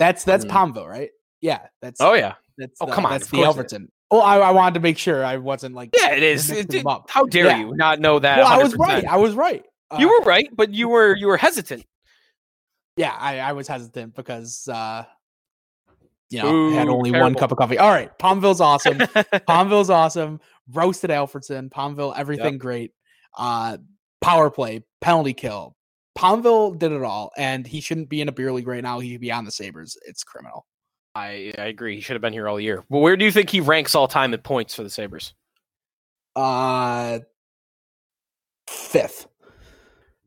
That's 0.00 0.24
that's 0.24 0.44
Mm. 0.44 0.50
Pominville, 0.50 0.88
right? 0.88 1.10
Yeah, 1.40 1.60
that's 1.80 2.00
Oh 2.00 2.14
yeah. 2.14 2.34
that's 2.58 2.80
oh, 2.80 2.86
the- 2.86 2.92
come 2.92 3.06
on, 3.06 3.12
that's 3.12 3.28
the 3.28 3.36
course 3.36 3.72
Albertson. 4.10 4.10
Oh, 4.10 4.20
I, 4.20 4.48
I 4.48 4.50
wanted 4.52 4.74
to 4.74 4.80
make 4.80 4.98
sure 4.98 5.24
I 5.24 5.36
wasn't 5.38 5.74
like 5.74 5.90
Yeah, 5.96 6.12
it 6.12 6.22
is. 6.22 6.50
It- 6.50 6.72
it- 6.74 6.86
how 7.08 7.24
dare 7.26 7.46
Yeah. 7.46 7.58
you 7.58 7.74
not 7.76 8.00
know 8.00 8.18
that? 8.18 8.38
Well, 8.38 8.46
I 8.46 8.62
was 8.62 8.74
right. 8.76 9.04
I 9.04 9.16
was 9.16 9.34
right. 9.34 9.64
You 9.98 10.08
Uh, 10.08 10.18
were 10.20 10.24
right, 10.24 10.48
but 10.54 10.72
you 10.72 10.88
were 10.88 11.14
you 11.16 11.26
were 11.26 11.36
hesitant. 11.36 11.84
yeah, 12.96 13.14
I, 13.18 13.38
I 13.40 13.52
was 13.52 13.68
hesitant 13.68 14.14
because 14.14 14.68
uh 14.68 15.04
you 16.30 16.42
know, 16.42 16.70
I 16.70 16.72
had 16.72 16.88
Ooh, 16.88 16.92
only 16.96 17.12
one 17.12 17.34
cup 17.34 17.52
of 17.52 17.58
coffee. 17.58 17.78
All 17.78 17.90
right, 17.90 18.10
Pominville's 18.18 18.60
awesome. 18.60 18.98
Pominville's 19.48 19.90
awesome. 19.90 20.40
Roasted 20.72 21.10
Alfredson, 21.10 21.70
Pominville, 21.70 22.14
everything 22.16 22.58
great. 22.58 22.92
Uh 23.36 23.76
power 24.20 24.50
play, 24.50 24.82
penalty 25.00 25.34
kill. 25.34 25.76
Pominville 26.18 26.78
did 26.78 26.92
it 26.92 27.02
all, 27.02 27.30
and 27.36 27.66
he 27.66 27.80
shouldn't 27.80 28.08
be 28.08 28.20
in 28.20 28.28
a 28.28 28.32
beer 28.32 28.52
league 28.52 28.66
right 28.68 28.82
now. 28.82 29.00
He 29.00 29.12
should 29.12 29.20
be 29.20 29.32
on 29.32 29.44
the 29.44 29.50
Sabres. 29.50 29.96
It's 30.06 30.24
criminal. 30.24 30.64
I 31.14 31.52
I 31.58 31.66
agree. 31.66 31.96
He 31.96 32.00
should 32.00 32.14
have 32.14 32.22
been 32.22 32.32
here 32.32 32.48
all 32.48 32.60
year. 32.60 32.84
Well, 32.88 33.02
where 33.02 33.16
do 33.16 33.24
you 33.24 33.32
think 33.32 33.50
he 33.50 33.60
ranks 33.60 33.94
all 33.94 34.08
time 34.08 34.34
in 34.34 34.40
points 34.40 34.74
for 34.74 34.82
the 34.82 34.90
Sabres? 34.90 35.34
Uh 36.34 37.20
fifth. 38.68 39.26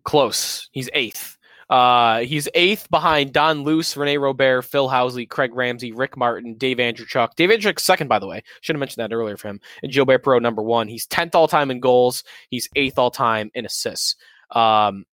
Close. 0.04 0.70
He's 0.72 0.90
eighth. 0.94 1.38
Uh, 1.70 2.20
he's 2.20 2.48
eighth 2.54 2.90
behind 2.90 3.34
Don 3.34 3.64
Luce, 3.64 3.98
Rene 3.98 4.18
Robert, 4.18 4.62
Phil 4.62 4.88
Housley, 4.88 5.28
Craig 5.28 5.54
Ramsey, 5.54 5.92
Rick 5.92 6.16
Martin, 6.16 6.56
Dave 6.56 6.78
Andreychuk. 6.78 7.36
Dave 7.36 7.50
Andreychuk 7.50 7.80
second, 7.80 8.08
by 8.08 8.20
the 8.20 8.28
way. 8.28 8.42
Should 8.62 8.76
have 8.76 8.80
mentioned 8.80 9.04
that 9.04 9.14
earlier 9.14 9.36
for 9.36 9.50
him. 9.50 9.60
And 9.84 9.92
Gilbert 9.92 10.24
Perreault 10.24 10.42
number 10.42 10.62
one. 10.64 10.88
He's 10.88 11.06
tenth 11.06 11.36
all 11.36 11.48
time 11.48 11.70
in 11.70 11.82
goals. 11.82 12.24
He's 12.50 12.70
eighth 12.76 12.98
all 12.98 13.12
time 13.12 13.52
in 13.54 13.66
assists. 13.66 14.16
Um, 14.52 15.04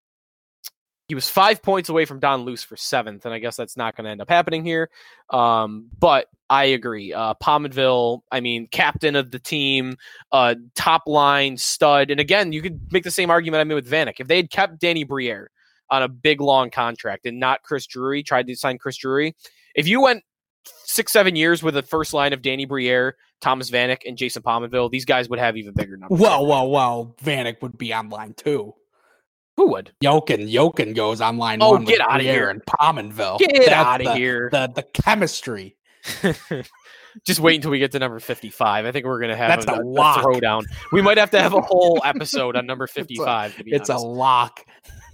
he 1.08 1.14
was 1.14 1.28
five 1.28 1.62
points 1.62 1.88
away 1.88 2.06
from 2.06 2.18
Don 2.18 2.42
Luce 2.42 2.62
for 2.62 2.76
seventh, 2.76 3.26
and 3.26 3.34
I 3.34 3.38
guess 3.38 3.56
that's 3.56 3.76
not 3.76 3.96
going 3.96 4.04
to 4.04 4.10
end 4.10 4.22
up 4.22 4.30
happening 4.30 4.64
here. 4.64 4.90
Um, 5.30 5.88
but 5.98 6.28
I 6.48 6.64
agree. 6.64 7.12
Uh, 7.12 7.34
Pominville, 7.42 8.20
I 8.32 8.40
mean, 8.40 8.68
captain 8.70 9.14
of 9.16 9.30
the 9.30 9.38
team, 9.38 9.96
uh, 10.32 10.54
top 10.74 11.02
line 11.06 11.56
stud. 11.56 12.10
And 12.10 12.20
again, 12.20 12.52
you 12.52 12.62
could 12.62 12.80
make 12.90 13.04
the 13.04 13.10
same 13.10 13.30
argument 13.30 13.60
I 13.60 13.64
made 13.64 13.74
with 13.74 13.90
Vanek. 13.90 14.14
If 14.18 14.28
they 14.28 14.36
had 14.36 14.50
kept 14.50 14.78
Danny 14.78 15.04
Briere 15.04 15.50
on 15.90 16.02
a 16.02 16.08
big 16.08 16.40
long 16.40 16.70
contract 16.70 17.26
and 17.26 17.38
not 17.38 17.62
Chris 17.62 17.86
Drury, 17.86 18.22
tried 18.22 18.46
to 18.46 18.56
sign 18.56 18.78
Chris 18.78 18.96
Drury, 18.96 19.34
if 19.74 19.86
you 19.86 20.00
went 20.00 20.22
six, 20.84 21.12
seven 21.12 21.36
years 21.36 21.62
with 21.62 21.74
the 21.74 21.82
first 21.82 22.14
line 22.14 22.32
of 22.32 22.40
Danny 22.40 22.64
Briere, 22.64 23.16
Thomas 23.42 23.70
Vanek, 23.70 24.02
and 24.06 24.16
Jason 24.16 24.42
Pominville, 24.42 24.90
these 24.90 25.04
guys 25.04 25.28
would 25.28 25.38
have 25.38 25.58
even 25.58 25.74
bigger 25.74 25.98
numbers. 25.98 26.18
Well, 26.18 26.46
well, 26.46 26.70
well, 26.70 27.14
Vanek 27.22 27.60
would 27.60 27.76
be 27.76 27.92
on 27.92 28.08
line 28.08 28.32
two. 28.34 28.74
Who 29.56 29.68
would? 29.70 29.92
Jokin, 30.02 30.50
Jokin 30.52 30.94
goes 30.96 31.20
on 31.20 31.38
line 31.38 31.60
Oh, 31.62 31.72
one. 31.72 31.84
get 31.84 32.00
out 32.00 32.16
of 32.16 32.22
here. 32.26 32.50
And 32.50 32.60
Pominville. 32.64 33.38
Get 33.38 33.68
out 33.72 34.04
of 34.04 34.14
here. 34.16 34.48
The 34.50 34.68
the 34.74 34.82
chemistry. 34.82 35.76
Just 37.24 37.38
wait 37.38 37.54
until 37.56 37.70
we 37.70 37.78
get 37.78 37.92
to 37.92 38.00
number 38.00 38.18
55. 38.18 38.84
I 38.86 38.90
think 38.90 39.06
we're 39.06 39.20
going 39.20 39.30
to 39.30 39.36
have 39.36 39.48
That's 39.48 39.66
a, 39.66 39.74
a 39.74 39.88
a 39.88 40.14
throwdown. 40.18 40.64
We 40.90 41.00
might 41.00 41.16
have 41.16 41.30
to 41.30 41.40
have 41.40 41.54
a 41.54 41.60
whole 41.60 42.02
episode 42.04 42.56
on 42.56 42.66
number 42.66 42.86
55. 42.88 43.56
to 43.56 43.64
be 43.64 43.70
It's 43.72 43.88
a 43.88 43.96
lock. 43.96 44.64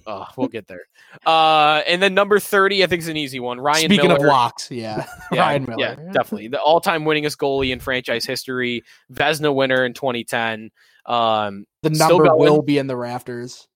Oh, 0.07 0.26
we'll 0.38 0.48
get 0.48 0.66
there. 0.66 0.81
Uh, 1.26 1.83
and 1.87 2.00
then 2.00 2.14
number 2.14 2.40
30, 2.40 2.83
I 2.83 2.87
think 2.87 3.03
is 3.03 3.09
an 3.09 3.18
easy 3.18 3.38
one. 3.38 3.61
Ryan 3.61 3.85
Speaking 3.85 4.09
Miller. 4.09 4.20
of 4.26 4.33
locks, 4.33 4.70
yeah. 4.70 5.05
Yeah, 5.33 5.40
Ryan 5.40 5.64
Miller. 5.68 5.79
Yeah, 5.79 5.94
definitely. 6.12 6.48
The 6.48 6.59
all-time 6.61 7.05
winningest 7.05 7.37
goalie 7.37 7.70
in 7.70 7.81
franchise 7.81 8.24
history, 8.24 8.83
Vezina 9.12 9.55
winner 9.55 9.85
in 9.85 9.92
2010. 9.92 10.70
Um, 11.05 11.66
The 11.83 11.90
number 11.90 12.35
will 12.35 12.62
be 12.62 12.79
in 12.79 12.87
the 12.87 12.96
rafters. 12.96 13.68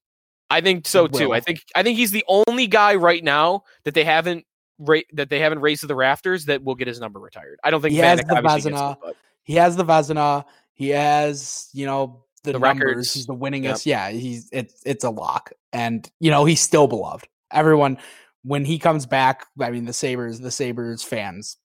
I 0.51 0.61
think 0.61 0.87
so 0.87 1.07
too. 1.07 1.33
I 1.33 1.41
think 1.41 1.65
I 1.75 1.83
think 1.83 1.97
he's 1.99 2.11
the 2.11 2.25
only 2.29 2.67
guy 2.67 2.95
right 2.97 3.23
now 3.25 3.65
that 3.85 3.95
they 3.95 4.05
haven't 4.05 4.45
ra- 4.79 5.01
that 5.15 5.31
they 5.31 5.41
haven't 5.41 5.61
raised 5.61 5.81
to 5.81 5.87
the 5.87 5.95
rafters 5.97 6.45
that 6.47 6.63
will 6.63 6.75
get 6.75 6.87
his 6.87 7.01
number 7.01 7.19
retired. 7.19 7.59
I 7.65 7.71
don't 7.71 7.81
think 7.81 7.93
He 7.93 7.99
has 7.99 8.21
the 8.21 8.37
obviously 8.37 8.71
gets 8.71 8.83
Vezina. 8.83 8.97
it, 9.11 9.17
He 9.43 9.55
has 9.55 9.77
the 9.77 9.85
Vezina. 9.85 10.45
He 10.75 10.89
has, 10.91 11.69
you 11.73 11.87
know, 11.87 12.25
the, 12.43 12.53
The 12.53 12.59
numbers. 12.59 12.87
records. 12.89 13.15
He's 13.15 13.27
the 13.27 13.35
winningest. 13.35 13.87
Yeah, 13.87 14.11
he's 14.11 14.49
it's 14.53 14.83
it's 14.85 15.05
a 15.05 15.11
lock. 15.11 15.53
And 15.73 16.09
you 16.21 16.31
know, 16.31 16.45
he's 16.45 16.61
still 16.61 16.87
beloved. 16.87 17.27
Everyone 17.51 17.99
when 18.43 18.65
he 18.67 18.79
comes 18.79 19.07
back, 19.07 19.47
I 19.59 19.71
mean 19.71 19.87
the 19.87 19.93
Sabres, 19.95 20.41
the 20.41 20.51
Sabres 20.51 21.03
fans 21.03 21.57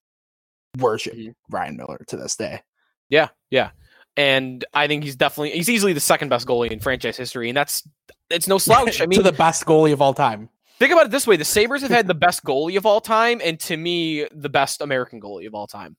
worship 0.80 1.14
Mhm. 1.16 1.34
Ryan 1.50 1.78
Miller 1.78 2.00
to 2.08 2.16
this 2.16 2.36
day. 2.38 2.62
Yeah, 3.10 3.30
yeah. 3.50 3.72
And 4.16 4.64
I 4.74 4.88
think 4.88 5.04
he's 5.04 5.16
definitely 5.16 5.52
he's 5.52 5.70
easily 5.70 5.94
the 5.94 6.00
second 6.00 6.30
best 6.30 6.48
goalie 6.48 6.72
in 6.72 6.80
franchise 6.80 7.18
history, 7.18 7.50
and 7.50 7.58
that's 7.58 7.88
it's 8.30 8.48
no 8.48 8.58
slouch. 8.58 9.02
I 9.02 9.06
mean, 9.08 9.18
to 9.18 9.24
the 9.24 9.32
best 9.32 9.66
goalie 9.66 9.94
of 9.94 10.02
all 10.02 10.14
time. 10.14 10.50
think 10.80 10.92
about 10.92 11.06
it 11.06 11.12
this 11.12 11.28
way: 11.28 11.36
the 11.36 11.46
Sabres 11.46 11.82
have 11.82 11.92
had 11.92 12.08
the 12.08 12.14
best 12.14 12.44
goalie 12.44 12.78
of 12.78 12.86
all 12.86 13.02
time, 13.02 13.42
and 13.44 13.60
to 13.62 13.78
me, 13.78 14.28
the 14.32 14.50
best 14.50 14.82
American 14.82 15.22
goalie 15.22 15.48
of 15.48 15.56
all 15.56 15.68
time. 15.68 15.96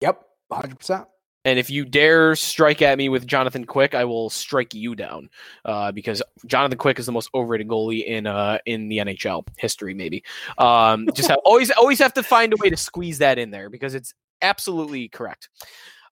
Yep, 0.00 0.22
100%. 0.52 1.06
And 1.44 1.58
if 1.58 1.70
you 1.70 1.84
dare 1.84 2.36
strike 2.36 2.82
at 2.82 2.98
me 2.98 3.08
with 3.08 3.26
Jonathan 3.26 3.64
Quick, 3.64 3.94
I 3.94 4.04
will 4.04 4.28
strike 4.28 4.74
you 4.74 4.94
down 4.94 5.30
uh, 5.64 5.92
because 5.92 6.22
Jonathan 6.46 6.76
Quick 6.76 6.98
is 6.98 7.06
the 7.06 7.12
most 7.12 7.30
overrated 7.32 7.68
goalie 7.68 8.04
in 8.04 8.26
uh, 8.26 8.58
in 8.66 8.88
the 8.88 8.98
NHL 8.98 9.46
history, 9.56 9.94
maybe. 9.94 10.24
Um, 10.58 11.08
just 11.14 11.28
have, 11.28 11.38
always 11.44 11.70
always 11.70 12.00
have 12.00 12.12
to 12.14 12.22
find 12.22 12.52
a 12.52 12.56
way 12.56 12.70
to 12.70 12.76
squeeze 12.76 13.18
that 13.18 13.38
in 13.38 13.50
there 13.50 13.70
because 13.70 13.94
it's 13.94 14.12
absolutely 14.42 15.08
correct. 15.08 15.48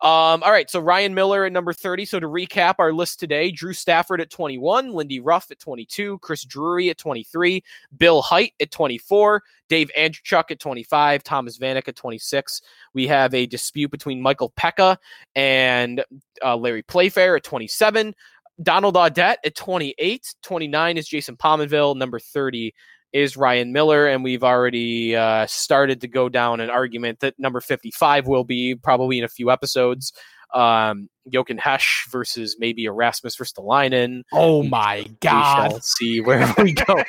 Um, 0.02 0.42
all 0.42 0.50
right, 0.50 0.68
so 0.68 0.78
Ryan 0.78 1.14
Miller 1.14 1.44
at 1.46 1.52
number 1.52 1.72
30. 1.72 2.04
So 2.04 2.20
to 2.20 2.28
recap 2.28 2.74
our 2.78 2.92
list 2.92 3.18
today, 3.18 3.50
Drew 3.50 3.72
Stafford 3.72 4.20
at 4.20 4.30
21, 4.30 4.92
Lindy 4.92 5.20
Ruff 5.20 5.50
at 5.50 5.58
22, 5.58 6.18
Chris 6.18 6.44
Drury 6.44 6.90
at 6.90 6.98
23, 6.98 7.62
Bill 7.96 8.22
Hajt 8.22 8.52
at 8.60 8.70
24, 8.70 9.42
Dave 9.68 9.90
Andreychuk 9.96 10.50
at 10.50 10.60
25, 10.60 11.22
Thomas 11.22 11.58
Vanek 11.58 11.88
at 11.88 11.96
26. 11.96 12.60
We 12.92 13.06
have 13.06 13.32
a 13.32 13.46
dispute 13.46 13.90
between 13.90 14.20
Michael 14.20 14.52
Peca 14.56 14.98
and 15.34 16.04
uh, 16.44 16.56
Larry 16.56 16.82
Playfair 16.82 17.36
at 17.36 17.44
27. 17.44 18.14
Donald 18.62 18.94
Audette 18.94 19.36
at 19.44 19.54
28. 19.54 20.34
29 20.42 20.98
is 20.98 21.08
Jason 21.08 21.36
Pominville. 21.36 21.96
Number 21.96 22.18
30 22.18 22.74
is 23.16 23.36
Ryan 23.36 23.72
Miller. 23.72 24.06
And 24.06 24.22
we've 24.22 24.44
already 24.44 25.16
uh, 25.16 25.46
started 25.46 26.00
to 26.02 26.08
go 26.08 26.28
down 26.28 26.60
an 26.60 26.68
argument 26.68 27.20
that 27.20 27.34
number 27.38 27.60
55 27.60 28.26
will 28.26 28.44
be 28.44 28.74
probably 28.74 29.18
in 29.18 29.24
a 29.24 29.28
few 29.28 29.50
episodes. 29.50 30.12
Um, 30.54 31.08
Jochen 31.28 31.58
Hecht 31.58 32.10
versus 32.10 32.56
maybe 32.58 32.84
Erasmus 32.84 33.36
Ristolainen. 33.36 34.22
Oh 34.32 34.62
my 34.62 35.06
God! 35.20 35.64
We 35.64 35.70
shall 35.70 35.80
see 35.80 36.20
where 36.20 36.54
we 36.58 36.72
go. 36.72 37.02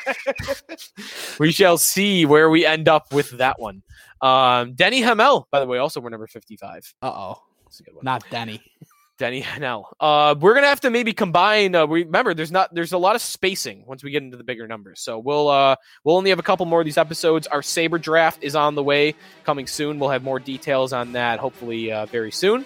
we 1.39 1.51
shall 1.51 1.77
see 1.77 2.25
where 2.25 2.49
we 2.49 2.65
end 2.65 2.89
up 2.89 3.13
with 3.13 3.29
that 3.37 3.59
one. 3.59 3.83
Um, 4.21 4.73
Denny 4.73 5.01
Hamel, 5.01 5.47
by 5.51 5.59
the 5.59 5.67
way, 5.67 5.77
also 5.77 6.01
we're 6.01 6.09
number 6.09 6.25
55. 6.25 6.95
Uh-oh. 7.03 7.35
That's 7.65 7.79
a 7.79 7.83
good 7.83 7.95
one. 7.95 8.05
Not 8.05 8.23
Denny. 8.31 8.61
Denny 9.17 9.41
Hanel. 9.43 9.85
Uh, 9.99 10.35
we're 10.39 10.53
gonna 10.53 10.67
have 10.67 10.81
to 10.81 10.89
maybe 10.89 11.13
combine. 11.13 11.75
Uh, 11.75 11.85
remember 11.85 12.33
there's 12.33 12.51
not 12.51 12.73
there's 12.73 12.93
a 12.93 12.97
lot 12.97 13.15
of 13.15 13.21
spacing 13.21 13.83
once 13.85 14.03
we 14.03 14.11
get 14.11 14.23
into 14.23 14.37
the 14.37 14.43
bigger 14.43 14.67
numbers. 14.67 15.01
So 15.01 15.19
we'll 15.19 15.49
uh 15.49 15.75
we'll 16.03 16.17
only 16.17 16.29
have 16.29 16.39
a 16.39 16.43
couple 16.43 16.65
more 16.65 16.81
of 16.81 16.85
these 16.85 16.97
episodes. 16.97 17.47
Our 17.47 17.61
Sabre 17.61 17.99
draft 17.99 18.43
is 18.43 18.55
on 18.55 18.75
the 18.75 18.83
way, 18.83 19.15
coming 19.43 19.67
soon. 19.67 19.99
We'll 19.99 20.09
have 20.09 20.23
more 20.23 20.39
details 20.39 20.93
on 20.93 21.13
that 21.13 21.39
hopefully 21.39 21.91
uh, 21.91 22.05
very 22.07 22.31
soon. 22.31 22.65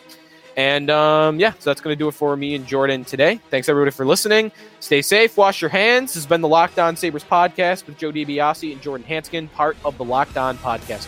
And 0.57 0.89
um, 0.89 1.39
yeah, 1.39 1.53
so 1.59 1.69
that's 1.69 1.81
to 1.81 1.95
do 1.95 2.07
it 2.07 2.13
for 2.13 2.35
me 2.35 2.55
and 2.55 2.67
Jordan 2.67 3.05
today. 3.05 3.39
Thanks 3.49 3.69
everybody 3.69 3.91
for 3.91 4.05
listening. 4.05 4.51
Stay 4.79 5.01
safe, 5.01 5.37
wash 5.37 5.61
your 5.61 5.69
hands. 5.69 6.13
This 6.13 6.23
has 6.23 6.25
been 6.25 6.41
the 6.41 6.47
Locked 6.47 6.79
On 6.79 6.95
Sabres 6.95 7.23
podcast 7.23 7.85
with 7.87 7.97
Joe 7.97 8.11
DiBiase 8.11 8.71
and 8.71 8.81
Jordan 8.81 9.07
Hanskin, 9.07 9.51
part 9.53 9.77
of 9.85 9.97
the 9.97 10.03
Locked 10.03 10.37
On 10.37 10.57
Podcast. 10.57 11.07